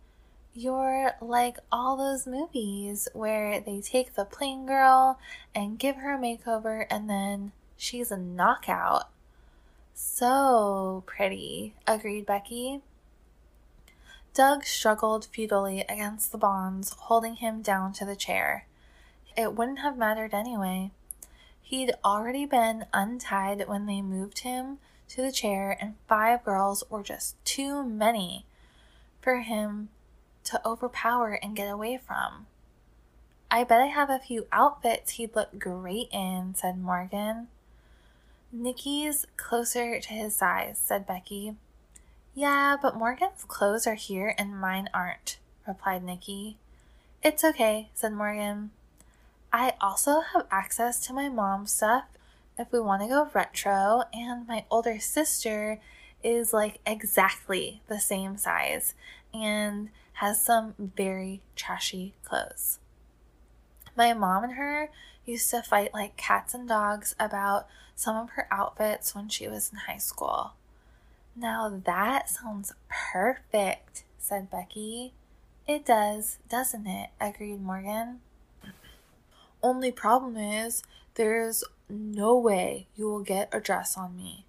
You're 0.60 1.12
like 1.20 1.58
all 1.70 1.96
those 1.96 2.26
movies 2.26 3.06
where 3.12 3.60
they 3.60 3.80
take 3.80 4.14
the 4.14 4.24
plain 4.24 4.66
girl 4.66 5.20
and 5.54 5.78
give 5.78 5.94
her 5.94 6.14
a 6.14 6.18
makeover 6.18 6.84
and 6.90 7.08
then 7.08 7.52
she's 7.76 8.10
a 8.10 8.16
knockout. 8.16 9.04
So 9.94 11.04
pretty, 11.06 11.74
agreed 11.86 12.26
Becky. 12.26 12.80
Doug 14.34 14.64
struggled 14.64 15.26
futilely 15.26 15.82
against 15.82 16.32
the 16.32 16.38
bonds, 16.38 16.92
holding 17.02 17.36
him 17.36 17.62
down 17.62 17.92
to 17.92 18.04
the 18.04 18.16
chair. 18.16 18.66
It 19.36 19.54
wouldn't 19.54 19.78
have 19.78 19.96
mattered 19.96 20.34
anyway. 20.34 20.90
He'd 21.62 21.92
already 22.04 22.46
been 22.46 22.86
untied 22.92 23.68
when 23.68 23.86
they 23.86 24.02
moved 24.02 24.40
him 24.40 24.78
to 25.10 25.22
the 25.22 25.30
chair, 25.30 25.78
and 25.80 25.94
five 26.08 26.42
girls 26.42 26.82
were 26.90 27.04
just 27.04 27.36
too 27.44 27.84
many 27.84 28.44
for 29.20 29.42
him 29.42 29.90
to 30.48 30.66
overpower 30.66 31.32
and 31.32 31.56
get 31.56 31.70
away 31.70 31.98
from. 31.98 32.46
I 33.50 33.64
bet 33.64 33.80
I 33.80 33.86
have 33.86 34.10
a 34.10 34.18
few 34.18 34.46
outfits 34.52 35.12
he'd 35.12 35.34
look 35.34 35.58
great 35.58 36.08
in, 36.12 36.54
said 36.54 36.78
Morgan. 36.78 37.48
Nikki's 38.52 39.26
closer 39.36 40.00
to 40.00 40.08
his 40.08 40.34
size, 40.34 40.78
said 40.82 41.06
Becky. 41.06 41.54
Yeah, 42.34 42.76
but 42.80 42.96
Morgan's 42.96 43.44
clothes 43.46 43.86
are 43.86 43.94
here 43.94 44.34
and 44.38 44.60
mine 44.60 44.88
aren't, 44.92 45.38
replied 45.66 46.04
Nikki. 46.04 46.56
It's 47.22 47.44
okay, 47.44 47.88
said 47.94 48.12
Morgan. 48.12 48.70
I 49.52 49.74
also 49.80 50.20
have 50.20 50.46
access 50.50 51.00
to 51.06 51.12
my 51.12 51.28
mom's 51.28 51.72
stuff 51.72 52.04
if 52.58 52.70
we 52.72 52.80
want 52.80 53.02
to 53.02 53.08
go 53.08 53.30
retro, 53.32 54.02
and 54.12 54.46
my 54.46 54.64
older 54.70 54.98
sister 54.98 55.80
is 56.22 56.52
like 56.52 56.80
exactly 56.84 57.80
the 57.86 58.00
same 58.00 58.36
size 58.36 58.94
and 59.32 59.88
has 60.18 60.44
some 60.44 60.74
very 60.78 61.40
trashy 61.54 62.14
clothes. 62.24 62.78
My 63.96 64.12
mom 64.12 64.44
and 64.44 64.52
her 64.54 64.90
used 65.24 65.50
to 65.50 65.62
fight 65.62 65.94
like 65.94 66.16
cats 66.16 66.54
and 66.54 66.68
dogs 66.68 67.14
about 67.20 67.68
some 67.94 68.16
of 68.16 68.30
her 68.30 68.48
outfits 68.50 69.14
when 69.14 69.28
she 69.28 69.46
was 69.46 69.70
in 69.72 69.78
high 69.78 69.98
school. 69.98 70.54
Now 71.36 71.80
that 71.84 72.28
sounds 72.28 72.72
perfect, 72.88 74.04
said 74.18 74.50
Becky. 74.50 75.12
It 75.68 75.84
does, 75.84 76.38
doesn't 76.48 76.86
it? 76.86 77.10
agreed 77.20 77.60
Morgan. 77.60 78.20
Only 79.62 79.92
problem 79.92 80.36
is, 80.36 80.82
there's 81.14 81.62
no 81.88 82.36
way 82.36 82.88
you 82.96 83.04
will 83.08 83.22
get 83.22 83.48
a 83.52 83.60
dress 83.60 83.96
on 83.96 84.16
me 84.16 84.46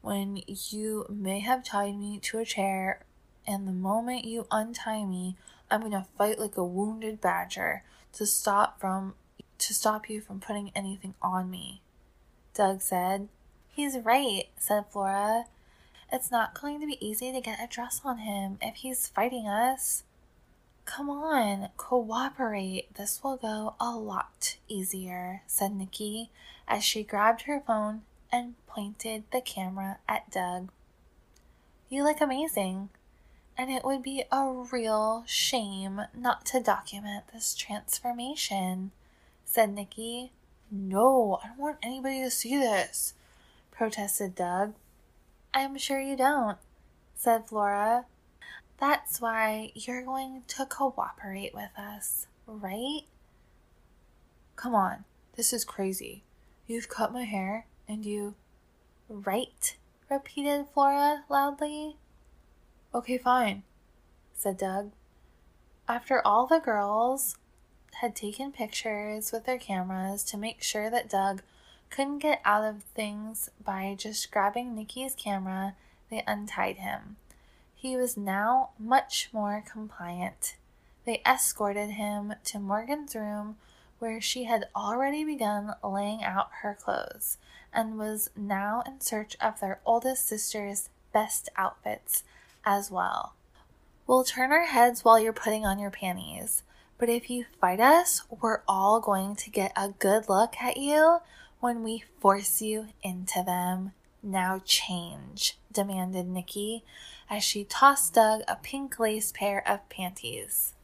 when 0.00 0.42
you 0.46 1.06
may 1.08 1.38
have 1.40 1.64
tied 1.64 1.96
me 1.96 2.18
to 2.18 2.38
a 2.38 2.44
chair, 2.44 3.04
and 3.46 3.66
the 3.66 3.72
moment 3.72 4.24
you 4.24 4.46
untie 4.50 5.04
me, 5.04 5.36
I'm 5.70 5.80
going 5.80 5.92
to 5.92 6.06
fight 6.16 6.38
like 6.38 6.56
a 6.56 6.64
wounded 6.64 7.20
badger 7.20 7.82
to 8.14 8.26
stop 8.26 8.80
from 8.80 9.14
to 9.58 9.72
stop 9.74 10.10
you 10.10 10.20
from 10.20 10.40
putting 10.40 10.72
anything 10.74 11.14
on 11.22 11.50
me. 11.50 11.82
Doug 12.54 12.80
said. 12.80 13.28
He's 13.68 13.96
right, 13.98 14.44
said 14.58 14.84
Flora. 14.90 15.44
It's 16.12 16.30
not 16.30 16.60
going 16.60 16.80
to 16.80 16.86
be 16.86 17.04
easy 17.04 17.32
to 17.32 17.40
get 17.40 17.62
a 17.62 17.66
dress 17.66 18.02
on 18.04 18.18
him 18.18 18.58
if 18.60 18.76
he's 18.76 19.08
fighting 19.08 19.48
us. 19.48 20.02
Come 20.84 21.08
on, 21.08 21.70
cooperate. 21.78 22.94
This 22.94 23.22
will 23.22 23.36
go 23.36 23.76
a 23.80 23.96
lot 23.96 24.56
easier, 24.68 25.42
said 25.46 25.72
Nikki 25.72 26.30
as 26.68 26.84
she 26.84 27.02
grabbed 27.02 27.42
her 27.42 27.62
phone 27.66 28.02
and 28.30 28.54
pointed 28.66 29.24
the 29.32 29.40
camera 29.40 29.98
at 30.08 30.30
Doug. 30.30 30.70
You 31.88 32.04
look 32.04 32.20
amazing, 32.20 32.90
and 33.56 33.70
it 33.70 33.84
would 33.84 34.02
be 34.02 34.24
a 34.30 34.64
real 34.72 35.24
shame 35.26 36.02
not 36.16 36.44
to 36.46 36.60
document 36.60 37.24
this 37.32 37.54
transformation, 37.54 38.92
said 39.44 39.72
Nikki. 39.72 40.32
No, 40.70 41.40
I 41.42 41.48
don't 41.48 41.58
want 41.58 41.78
anybody 41.82 42.22
to 42.22 42.30
see 42.30 42.56
this, 42.56 43.14
protested 43.70 44.34
Doug. 44.34 44.74
I'm 45.54 45.76
sure 45.76 46.00
you 46.00 46.16
don't, 46.16 46.58
said 47.14 47.46
Flora. 47.46 48.06
That's 48.78 49.20
why 49.20 49.72
you're 49.74 50.02
going 50.02 50.42
to 50.48 50.66
cooperate 50.66 51.54
with 51.54 51.70
us, 51.76 52.26
right? 52.46 53.02
Come 54.56 54.74
on, 54.74 55.04
this 55.36 55.52
is 55.52 55.64
crazy. 55.64 56.24
You've 56.66 56.88
cut 56.88 57.12
my 57.12 57.24
hair, 57.24 57.66
and 57.86 58.04
you. 58.04 58.34
Right? 59.08 59.76
repeated 60.12 60.66
Flora 60.74 61.24
loudly. 61.28 61.96
Okay, 62.94 63.16
fine, 63.16 63.62
said 64.34 64.58
Doug. 64.58 64.92
After 65.88 66.20
all 66.26 66.46
the 66.46 66.58
girls 66.58 67.38
had 67.94 68.14
taken 68.14 68.52
pictures 68.52 69.32
with 69.32 69.46
their 69.46 69.58
cameras 69.58 70.22
to 70.24 70.36
make 70.36 70.62
sure 70.62 70.90
that 70.90 71.08
Doug 71.08 71.42
couldn't 71.88 72.18
get 72.18 72.42
out 72.44 72.64
of 72.64 72.82
things 72.82 73.48
by 73.64 73.94
just 73.98 74.30
grabbing 74.30 74.74
Nikki's 74.74 75.14
camera, 75.14 75.74
they 76.10 76.22
untied 76.26 76.76
him. 76.76 77.16
He 77.74 77.96
was 77.96 78.16
now 78.16 78.70
much 78.78 79.30
more 79.32 79.64
compliant. 79.66 80.56
They 81.06 81.22
escorted 81.26 81.92
him 81.92 82.34
to 82.44 82.60
Morgan's 82.60 83.14
room, 83.14 83.56
where 84.00 84.20
she 84.20 84.44
had 84.44 84.68
already 84.76 85.24
begun 85.24 85.74
laying 85.82 86.22
out 86.22 86.50
her 86.60 86.76
clothes 86.78 87.38
and 87.72 87.98
was 87.98 88.28
now 88.36 88.82
in 88.86 89.00
search 89.00 89.34
of 89.40 89.60
their 89.60 89.80
oldest 89.86 90.26
sister's 90.26 90.90
best 91.12 91.48
outfits 91.56 92.22
as 92.64 92.90
well. 92.90 93.34
We'll 94.06 94.24
turn 94.24 94.52
our 94.52 94.66
heads 94.66 95.04
while 95.04 95.18
you're 95.18 95.32
putting 95.32 95.64
on 95.64 95.78
your 95.78 95.90
panties, 95.90 96.62
but 96.98 97.08
if 97.08 97.30
you 97.30 97.46
fight 97.60 97.80
us, 97.80 98.22
we're 98.28 98.62
all 98.68 99.00
going 99.00 99.36
to 99.36 99.50
get 99.50 99.72
a 99.76 99.90
good 99.90 100.28
look 100.28 100.54
at 100.60 100.76
you 100.76 101.18
when 101.60 101.82
we 101.82 102.04
force 102.20 102.60
you 102.60 102.88
into 103.02 103.42
them. 103.44 103.92
Now 104.22 104.60
change, 104.64 105.56
demanded 105.72 106.26
Nikki 106.26 106.84
as 107.30 107.42
she 107.42 107.64
tossed 107.64 108.14
Doug 108.14 108.42
a 108.46 108.56
pink 108.56 108.98
lace 108.98 109.32
pair 109.32 109.66
of 109.66 109.88
panties. 109.88 110.74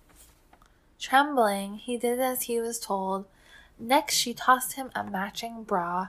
Trembling, 0.99 1.75
he 1.75 1.97
did 1.97 2.19
as 2.19 2.43
he 2.43 2.61
was 2.61 2.81
told. 2.81 3.27
Next, 3.79 4.15
she 4.15 4.35
tossed 4.35 4.73
him 4.73 4.91
a 4.95 5.05
matching 5.05 5.63
bra, 5.63 6.09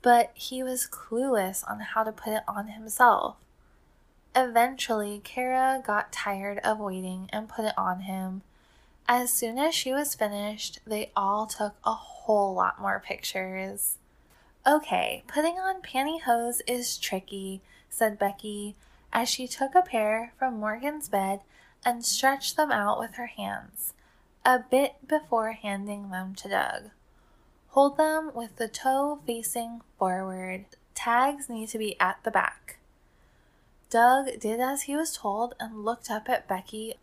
but 0.00 0.30
he 0.34 0.62
was 0.62 0.88
clueless 0.90 1.68
on 1.68 1.80
how 1.80 2.04
to 2.04 2.12
put 2.12 2.32
it 2.32 2.42
on 2.48 2.68
himself. 2.68 3.36
Eventually, 4.40 5.20
Kara 5.24 5.82
got 5.84 6.12
tired 6.12 6.60
of 6.60 6.78
waiting 6.78 7.28
and 7.32 7.48
put 7.48 7.64
it 7.64 7.76
on 7.76 8.02
him. 8.02 8.42
As 9.08 9.32
soon 9.32 9.58
as 9.58 9.74
she 9.74 9.92
was 9.92 10.14
finished, 10.14 10.78
they 10.86 11.10
all 11.16 11.48
took 11.48 11.74
a 11.84 11.92
whole 11.92 12.54
lot 12.54 12.80
more 12.80 13.02
pictures. 13.04 13.98
Okay, 14.64 15.24
putting 15.26 15.58
on 15.58 15.82
pantyhose 15.82 16.60
is 16.68 16.98
tricky, 16.98 17.62
said 17.90 18.16
Becky 18.16 18.76
as 19.12 19.28
she 19.28 19.48
took 19.48 19.74
a 19.74 19.82
pair 19.82 20.32
from 20.38 20.60
Morgan's 20.60 21.08
bed 21.08 21.40
and 21.84 22.04
stretched 22.04 22.56
them 22.56 22.70
out 22.70 23.00
with 23.00 23.14
her 23.14 23.26
hands, 23.26 23.92
a 24.44 24.60
bit 24.60 25.08
before 25.08 25.50
handing 25.50 26.10
them 26.10 26.36
to 26.36 26.48
Doug. 26.48 26.90
Hold 27.70 27.96
them 27.96 28.30
with 28.32 28.54
the 28.54 28.68
toe 28.68 29.18
facing 29.26 29.80
forward. 29.98 30.66
Tags 30.94 31.48
need 31.48 31.70
to 31.70 31.78
be 31.78 31.98
at 31.98 32.18
the 32.22 32.30
back. 32.30 32.77
Doug 33.90 34.38
did 34.38 34.60
as 34.60 34.82
he 34.82 34.96
was 34.96 35.16
told 35.16 35.54
and 35.58 35.84
looked 35.84 36.10
up 36.10 36.28
at 36.28 36.48
Becky, 36.48 36.94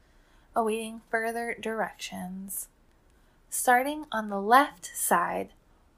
awaiting 0.56 1.02
further 1.10 1.56
directions. 1.60 2.68
Starting 3.50 4.06
on 4.12 4.30
the 4.30 4.42
left 4.42 4.92
side, 4.96 5.50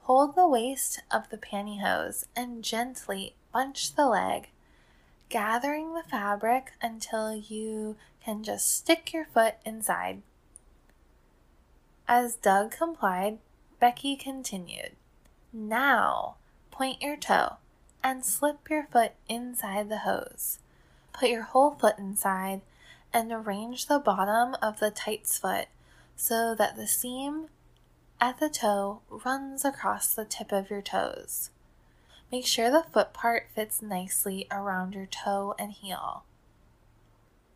Hold 0.08 0.36
the 0.36 0.48
waist 0.48 1.02
of 1.10 1.28
the 1.28 1.36
pantyhose 1.36 2.24
and 2.34 2.64
gently 2.64 3.34
bunch 3.52 3.94
the 3.94 4.06
leg, 4.06 4.48
gathering 5.28 5.92
the 5.92 6.02
fabric 6.02 6.72
until 6.80 7.36
you 7.36 7.96
can 8.24 8.42
just 8.42 8.74
stick 8.74 9.12
your 9.12 9.26
foot 9.26 9.56
inside. 9.66 10.22
As 12.08 12.36
Doug 12.36 12.70
complied, 12.70 13.36
Becky 13.80 14.16
continued. 14.16 14.92
Now, 15.52 16.36
point 16.70 17.02
your 17.02 17.18
toe 17.18 17.58
and 18.02 18.24
slip 18.24 18.70
your 18.70 18.84
foot 18.90 19.12
inside 19.28 19.90
the 19.90 19.98
hose. 19.98 20.58
Put 21.18 21.30
your 21.30 21.42
whole 21.42 21.72
foot 21.72 21.98
inside 21.98 22.60
and 23.12 23.32
arrange 23.32 23.86
the 23.86 23.98
bottom 23.98 24.54
of 24.62 24.78
the 24.78 24.92
tights 24.92 25.36
foot 25.36 25.66
so 26.14 26.54
that 26.54 26.76
the 26.76 26.86
seam 26.86 27.48
at 28.20 28.38
the 28.38 28.48
toe 28.48 29.00
runs 29.10 29.64
across 29.64 30.14
the 30.14 30.24
tip 30.24 30.52
of 30.52 30.70
your 30.70 30.82
toes. 30.82 31.50
Make 32.30 32.46
sure 32.46 32.70
the 32.70 32.84
foot 32.92 33.12
part 33.12 33.48
fits 33.52 33.82
nicely 33.82 34.46
around 34.50 34.94
your 34.94 35.06
toe 35.06 35.56
and 35.58 35.72
heel. 35.72 36.22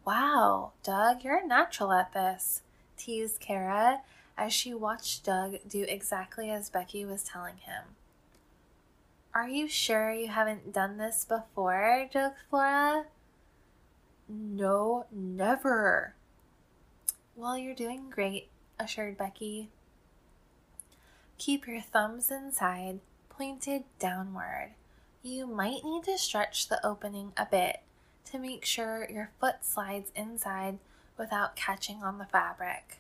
Wow, 0.05 0.72
Doug, 0.83 1.22
you're 1.22 1.44
a 1.44 1.46
natural 1.46 1.92
at 1.92 2.12
this, 2.12 2.62
teased 2.96 3.38
Kara 3.38 4.01
as 4.37 4.53
she 4.53 4.75
watched 4.75 5.25
Doug 5.25 5.59
do 5.68 5.85
exactly 5.87 6.51
as 6.51 6.68
Becky 6.68 7.05
was 7.05 7.22
telling 7.22 7.59
him. 7.59 7.85
Are 9.35 9.48
you 9.48 9.68
sure 9.68 10.12
you 10.12 10.29
haven't 10.29 10.72
done 10.72 10.96
this 10.96 11.25
before? 11.25 12.09
joked 12.12 12.38
Flora. 12.51 13.05
No, 14.28 15.06
never. 15.11 16.14
Well, 17.37 17.56
you're 17.56 17.74
doing 17.74 18.11
great, 18.11 18.48
assured 18.78 19.18
Becky. 19.18 19.70
Keep 21.38 21.66
your 21.66 21.80
thumbs 21.80 22.30
inside, 22.30 23.00
pointed 23.28 23.85
downward. 23.98 24.74
You 25.22 25.46
might 25.46 25.85
need 25.85 26.04
to 26.04 26.18
stretch 26.18 26.68
the 26.68 26.85
opening 26.87 27.32
a 27.37 27.46
bit 27.46 27.80
to 28.26 28.38
make 28.38 28.64
sure 28.64 29.08
your 29.11 29.30
foot 29.40 29.64
slides 29.64 30.11
inside 30.14 30.78
without 31.18 31.56
catching 31.56 32.02
on 32.02 32.18
the 32.18 32.26
fabric. 32.26 32.98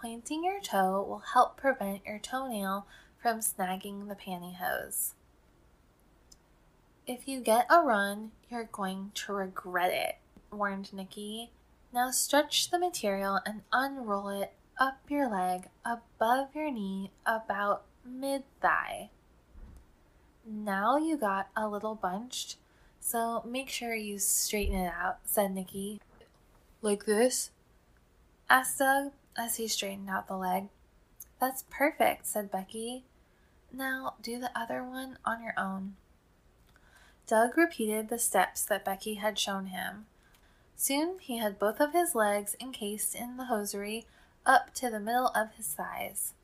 Pointing 0.00 0.44
your 0.44 0.60
toe 0.60 1.04
will 1.06 1.22
help 1.34 1.56
prevent 1.56 2.06
your 2.06 2.18
toenail 2.18 2.86
from 3.20 3.40
snagging 3.40 4.08
the 4.08 4.14
pantyhose. 4.14 5.12
If 7.06 7.26
you 7.26 7.40
get 7.40 7.66
a 7.70 7.80
run, 7.80 8.32
you're 8.50 8.68
going 8.70 9.12
to 9.14 9.32
regret 9.32 9.90
it, 9.92 10.16
warned 10.50 10.92
Nikki. 10.92 11.50
Now 11.92 12.10
stretch 12.10 12.70
the 12.70 12.78
material 12.78 13.40
and 13.46 13.62
unroll 13.72 14.28
it 14.28 14.52
up 14.78 15.00
your 15.08 15.28
leg 15.28 15.68
above 15.84 16.54
your 16.54 16.70
knee 16.70 17.10
about 17.26 17.84
mid 18.04 18.44
thigh. 18.60 19.10
Now 20.46 20.96
you 20.96 21.16
got 21.16 21.48
a 21.56 21.68
little 21.68 21.94
bunched, 21.94 22.56
so 23.00 23.42
make 23.46 23.68
sure 23.68 23.94
you 23.94 24.18
straighten 24.18 24.76
it 24.76 24.92
out, 24.92 25.18
said 25.24 25.52
Nikki. 25.54 26.00
Like 26.80 27.04
this? 27.04 27.50
asked 28.48 28.78
Doug 28.78 29.12
as 29.36 29.56
he 29.56 29.68
straightened 29.68 30.08
out 30.08 30.28
the 30.28 30.36
leg. 30.36 30.68
That's 31.40 31.64
perfect, 31.70 32.26
said 32.26 32.50
Becky. 32.50 33.04
Now 33.72 34.14
do 34.22 34.38
the 34.38 34.56
other 34.58 34.82
one 34.82 35.18
on 35.24 35.42
your 35.42 35.54
own. 35.58 35.96
Doug 37.26 37.56
repeated 37.58 38.08
the 38.08 38.18
steps 38.18 38.62
that 38.64 38.84
Becky 38.84 39.14
had 39.14 39.38
shown 39.38 39.66
him. 39.66 40.06
Soon 40.80 41.18
he 41.18 41.38
had 41.38 41.58
both 41.58 41.80
of 41.80 41.92
his 41.92 42.14
legs 42.14 42.54
encased 42.60 43.12
in 43.16 43.36
the 43.36 43.46
hosiery 43.46 44.06
up 44.46 44.72
to 44.74 44.88
the 44.88 45.00
middle 45.00 45.26
of 45.34 45.50
his 45.56 45.66
thighs. 45.66 46.34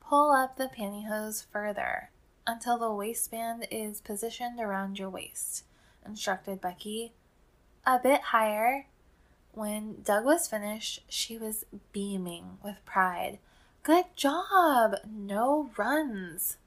Pull 0.00 0.32
up 0.32 0.56
the 0.56 0.68
pantyhose 0.68 1.46
further 1.50 2.10
until 2.46 2.76
the 2.76 2.92
waistband 2.92 3.66
is 3.70 4.02
positioned 4.02 4.60
around 4.60 4.98
your 4.98 5.08
waist, 5.08 5.64
instructed 6.04 6.60
Becky. 6.60 7.14
A 7.86 7.98
bit 7.98 8.20
higher. 8.20 8.86
When 9.52 10.02
Doug 10.02 10.26
was 10.26 10.46
finished, 10.46 11.02
she 11.08 11.38
was 11.38 11.64
beaming 11.90 12.58
with 12.62 12.84
pride. 12.84 13.38
Good 13.82 14.14
job! 14.14 14.96
No 15.10 15.70
runs. 15.78 16.58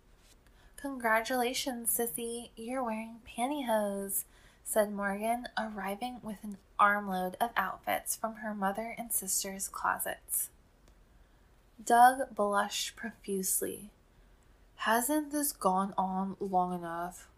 Congratulations, 0.78 1.96
sissy. 1.96 2.50
You're 2.56 2.84
wearing 2.84 3.18
pantyhose, 3.28 4.24
said 4.68 4.92
Morgan, 4.92 5.48
arriving 5.58 6.20
with 6.22 6.44
an 6.44 6.58
armload 6.78 7.38
of 7.40 7.52
outfits 7.56 8.18
from 8.18 8.36
her 8.36 8.54
mother 8.54 8.94
and 8.98 9.14
sister's 9.14 9.70
closets. 9.70 10.50
Doug 11.82 12.36
blushed 12.36 12.98
profusely. 12.98 13.92
Hasn't 14.76 15.32
this 15.32 15.54
gone 15.54 15.94
on 15.98 16.36
long 16.42 16.78
enough? 16.78 17.30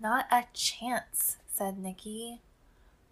Not 0.00 0.24
a 0.32 0.44
chance, 0.54 1.36
said 1.52 1.78
Nikki. 1.78 2.40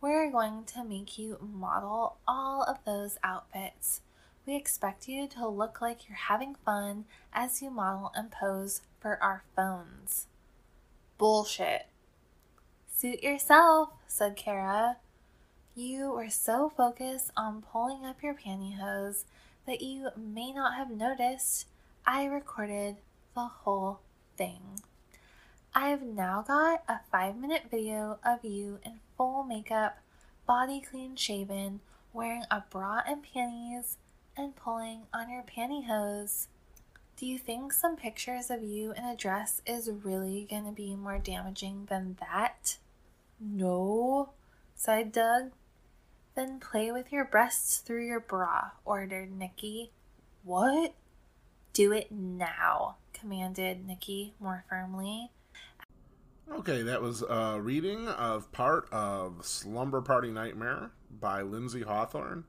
We're 0.01 0.31
going 0.31 0.65
to 0.75 0.83
make 0.83 1.19
you 1.19 1.37
model 1.43 2.17
all 2.27 2.63
of 2.63 2.79
those 2.87 3.19
outfits. 3.23 4.01
We 4.47 4.57
expect 4.57 5.09
you 5.09 5.29
to 5.29 5.47
look 5.47 5.83
like 5.83 6.09
you're 6.09 6.17
having 6.17 6.55
fun 6.55 7.05
as 7.35 7.61
you 7.61 7.69
model 7.71 8.13
and 8.15 8.31
pose 8.31 8.81
for 8.99 9.23
our 9.23 9.45
phones. 9.55 10.27
Bullshit. 11.19 11.87
Suit 13.01 13.23
yourself, 13.23 13.89
said 14.07 14.37
Kara. 14.37 14.99
You 15.75 16.13
were 16.13 16.29
so 16.29 16.69
focused 16.69 17.31
on 17.35 17.63
pulling 17.63 18.05
up 18.05 18.23
your 18.23 18.35
pantyhose 18.35 19.25
that 19.67 19.81
you 19.81 20.11
may 20.19 20.53
not 20.53 20.75
have 20.75 20.91
noticed 20.91 21.67
I 22.07 22.27
recorded 22.27 22.97
the 23.35 23.47
whole 23.47 24.01
thing. 24.37 24.83
I've 25.75 26.03
now 26.03 26.45
got 26.47 26.83
a 26.89 27.01
five 27.11 27.39
minute 27.39 27.71
video 27.71 28.19
of 28.23 28.45
you 28.45 28.81
in 28.85 29.01
full 29.17 29.45
makeup, 29.45 29.97
body 30.47 30.83
clean 30.83 31.17
shaven, 31.17 31.81
wearing 32.13 32.45
a 32.51 32.65
bra 32.69 33.01
and 33.09 33.23
panties, 33.23 33.97
and 34.37 34.55
pulling 34.55 35.05
on 35.15 35.31
your 35.31 35.45
pantyhose. 35.45 36.49
Do 37.17 37.25
you 37.25 37.39
think 37.39 37.73
some 37.73 37.97
pictures 37.97 38.51
of 38.51 38.63
you 38.63 38.93
in 38.93 39.05
a 39.05 39.17
dress 39.17 39.63
is 39.65 39.91
really 39.91 40.47
going 40.51 40.67
to 40.67 40.73
be 40.73 40.95
more 40.97 41.19
damaging 41.19 41.87
than 41.89 42.19
that? 42.21 42.77
No, 43.41 44.31
sighed 44.75 45.13
Doug. 45.13 45.53
Then 46.35 46.61
play 46.61 46.93
with 46.93 47.11
your 47.11 47.25
breasts 47.25 47.79
through 47.79 48.07
your 48.07 48.21
bra, 48.21 48.71
ordered 48.85 49.33
Nikki. 49.33 49.91
What? 50.45 50.95
Do 51.73 51.93
it 51.93 52.13
now, 52.13 52.97
commanded 53.13 53.87
Nikki 53.87 54.35
more 54.39 54.65
firmly. 54.69 55.31
Okay, 56.53 56.83
that 56.83 57.01
was 57.01 57.23
a 57.23 57.61
reading 57.61 58.09
of 58.09 58.51
part 58.53 58.89
of 58.93 59.45
Slumber 59.47 60.01
Party 60.01 60.31
Nightmare 60.31 60.91
by 61.21 61.43
Lindsey 61.43 61.83
Hawthorne. 61.83 62.45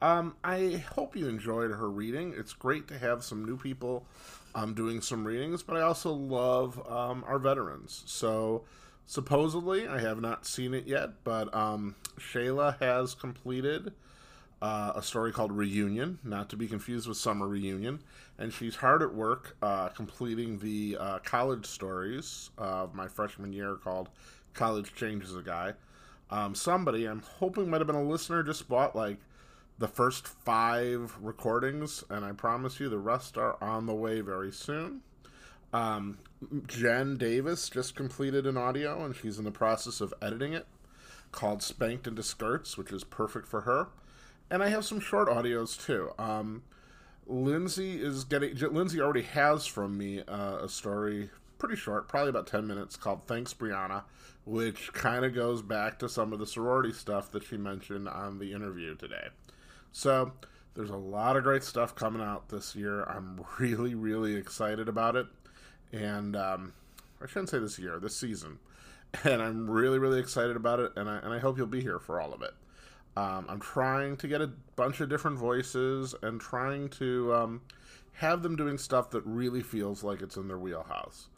Um, 0.00 0.36
I 0.42 0.82
hope 0.94 1.14
you 1.14 1.28
enjoyed 1.28 1.70
her 1.70 1.88
reading. 1.88 2.34
It's 2.36 2.54
great 2.54 2.88
to 2.88 2.98
have 2.98 3.22
some 3.22 3.44
new 3.44 3.56
people 3.56 4.06
um, 4.54 4.74
doing 4.74 5.00
some 5.00 5.24
readings, 5.24 5.62
but 5.62 5.76
I 5.76 5.82
also 5.82 6.12
love 6.12 6.80
um, 6.90 7.24
our 7.26 7.38
veterans. 7.38 8.02
So, 8.06 8.64
supposedly, 9.06 9.86
I 9.86 10.00
have 10.00 10.20
not 10.20 10.46
seen 10.46 10.74
it 10.74 10.86
yet, 10.86 11.24
but 11.24 11.54
um, 11.54 11.96
Shayla 12.18 12.78
has 12.80 13.14
completed 13.14 13.92
uh, 14.62 14.92
a 14.94 15.02
story 15.02 15.32
called 15.32 15.50
Reunion, 15.50 16.20
not 16.22 16.48
to 16.50 16.56
be 16.56 16.68
confused 16.68 17.08
with 17.08 17.16
Summer 17.16 17.48
Reunion. 17.48 18.00
And 18.38 18.52
she's 18.52 18.76
hard 18.76 19.02
at 19.02 19.12
work 19.12 19.56
uh, 19.60 19.88
completing 19.88 20.58
the 20.60 20.96
uh, 20.98 21.18
college 21.18 21.66
stories 21.66 22.50
of 22.56 22.94
my 22.94 23.08
freshman 23.08 23.52
year 23.52 23.74
called 23.74 24.08
College 24.54 24.94
Changes 24.94 25.34
a 25.36 25.42
Guy. 25.42 25.74
Um, 26.30 26.54
somebody, 26.54 27.06
I'm 27.06 27.20
hoping 27.20 27.68
might 27.68 27.80
have 27.80 27.86
been 27.86 27.96
a 27.96 28.02
listener, 28.02 28.42
just 28.42 28.68
bought 28.68 28.94
like 28.96 29.18
the 29.78 29.88
first 29.88 30.28
five 30.28 31.16
recordings, 31.20 32.04
and 32.08 32.24
I 32.24 32.32
promise 32.32 32.78
you 32.78 32.88
the 32.88 32.98
rest 32.98 33.36
are 33.36 33.56
on 33.60 33.86
the 33.86 33.94
way 33.94 34.20
very 34.20 34.52
soon. 34.52 35.02
Um, 35.72 36.18
Jen 36.66 37.16
Davis 37.16 37.68
just 37.68 37.94
completed 37.94 38.46
an 38.46 38.56
audio, 38.56 39.04
and 39.04 39.14
she's 39.14 39.38
in 39.38 39.44
the 39.44 39.50
process 39.50 40.00
of 40.00 40.12
editing 40.20 40.52
it 40.52 40.66
called 41.30 41.62
Spanked 41.62 42.06
into 42.06 42.22
Skirts, 42.22 42.76
which 42.76 42.92
is 42.92 43.04
perfect 43.04 43.48
for 43.48 43.62
her 43.62 43.88
and 44.52 44.62
I 44.62 44.68
have 44.68 44.84
some 44.84 45.00
short 45.00 45.28
audios 45.28 45.82
too. 45.82 46.10
Um, 46.18 46.62
Lindsey 47.26 48.02
is 48.02 48.24
getting. 48.24 48.54
Lindsey 48.56 49.00
already 49.00 49.22
has 49.22 49.66
from 49.66 49.96
me 49.96 50.20
uh, 50.28 50.58
a 50.58 50.68
story, 50.68 51.30
pretty 51.58 51.76
short, 51.76 52.06
probably 52.06 52.28
about 52.28 52.46
ten 52.46 52.66
minutes, 52.66 52.96
called 52.96 53.26
"Thanks, 53.26 53.54
Brianna," 53.54 54.02
which 54.44 54.92
kind 54.92 55.24
of 55.24 55.34
goes 55.34 55.62
back 55.62 55.98
to 56.00 56.08
some 56.08 56.34
of 56.34 56.38
the 56.38 56.46
sorority 56.46 56.92
stuff 56.92 57.32
that 57.32 57.44
she 57.44 57.56
mentioned 57.56 58.08
on 58.08 58.38
the 58.38 58.52
interview 58.52 58.94
today. 58.94 59.28
So 59.90 60.32
there's 60.74 60.90
a 60.90 60.96
lot 60.96 61.38
of 61.38 61.44
great 61.44 61.64
stuff 61.64 61.94
coming 61.94 62.20
out 62.20 62.50
this 62.50 62.76
year. 62.76 63.04
I'm 63.04 63.40
really, 63.58 63.94
really 63.94 64.34
excited 64.34 64.86
about 64.86 65.16
it, 65.16 65.26
and 65.92 66.36
um, 66.36 66.72
I 67.22 67.26
shouldn't 67.26 67.50
say 67.50 67.58
this 67.58 67.78
year, 67.78 67.98
this 68.00 68.16
season. 68.16 68.58
And 69.24 69.42
I'm 69.42 69.68
really, 69.68 69.98
really 69.98 70.18
excited 70.18 70.56
about 70.56 70.80
it, 70.80 70.92
and 70.96 71.06
I, 71.06 71.18
and 71.18 71.34
I 71.34 71.38
hope 71.38 71.58
you'll 71.58 71.66
be 71.66 71.82
here 71.82 71.98
for 71.98 72.18
all 72.18 72.32
of 72.32 72.40
it. 72.40 72.54
Um, 73.14 73.44
I'm 73.46 73.60
trying 73.60 74.16
to 74.16 74.26
get 74.26 74.40
a 74.40 74.50
bunch 74.74 75.02
of 75.02 75.10
different 75.10 75.38
voices 75.38 76.14
and 76.22 76.40
trying 76.40 76.88
to 76.90 77.34
um, 77.34 77.60
have 78.14 78.42
them 78.42 78.56
doing 78.56 78.78
stuff 78.78 79.10
that 79.10 79.22
really 79.26 79.62
feels 79.62 80.02
like 80.02 80.22
it's 80.22 80.36
in 80.36 80.48
their 80.48 80.58
wheelhouse. 80.58 81.28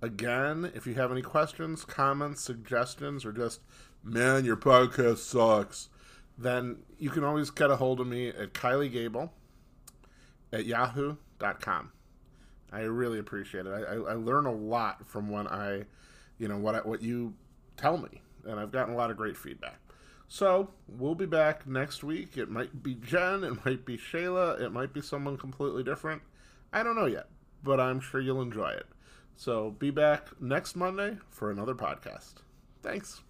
Again, 0.00 0.72
if 0.74 0.86
you 0.86 0.94
have 0.94 1.12
any 1.12 1.20
questions, 1.20 1.84
comments, 1.84 2.42
suggestions, 2.42 3.26
or 3.26 3.32
just, 3.32 3.60
man, 4.02 4.46
your 4.46 4.56
podcast 4.56 5.18
sucks, 5.18 5.90
then 6.38 6.78
you 6.98 7.10
can 7.10 7.24
always 7.24 7.50
get 7.50 7.70
a 7.70 7.76
hold 7.76 8.00
of 8.00 8.06
me 8.06 8.28
at 8.28 8.54
Kylie 8.54 8.90
Gable 8.90 9.32
at 10.52 10.64
yahoo.com. 10.64 11.92
I 12.72 12.80
really 12.80 13.18
appreciate 13.18 13.66
it. 13.66 13.70
I, 13.70 13.94
I, 13.94 13.94
I 13.94 14.14
learn 14.14 14.46
a 14.46 14.52
lot 14.52 15.06
from 15.06 15.30
when 15.30 15.46
I, 15.46 15.84
you 16.38 16.48
know, 16.48 16.58
what 16.58 16.74
I, 16.74 16.78
what 16.78 17.02
you 17.02 17.34
tell 17.76 17.96
me, 17.98 18.20
and 18.44 18.60
I've 18.60 18.72
gotten 18.72 18.94
a 18.94 18.96
lot 18.96 19.10
of 19.10 19.16
great 19.16 19.36
feedback. 19.36 19.78
So 20.28 20.68
we'll 20.86 21.14
be 21.14 21.26
back 21.26 21.66
next 21.66 22.04
week. 22.04 22.36
It 22.36 22.50
might 22.50 22.82
be 22.82 22.94
Jen, 22.94 23.44
it 23.44 23.64
might 23.64 23.86
be 23.86 23.96
Shayla, 23.96 24.60
it 24.60 24.70
might 24.70 24.92
be 24.92 25.00
someone 25.00 25.38
completely 25.38 25.82
different. 25.82 26.20
I 26.72 26.82
don't 26.82 26.96
know 26.96 27.06
yet, 27.06 27.28
but 27.62 27.80
I'm 27.80 28.00
sure 28.00 28.20
you'll 28.20 28.42
enjoy 28.42 28.70
it. 28.70 28.86
So 29.36 29.70
be 29.70 29.90
back 29.90 30.28
next 30.40 30.76
Monday 30.76 31.16
for 31.30 31.50
another 31.50 31.74
podcast. 31.74 32.34
Thanks. 32.82 33.22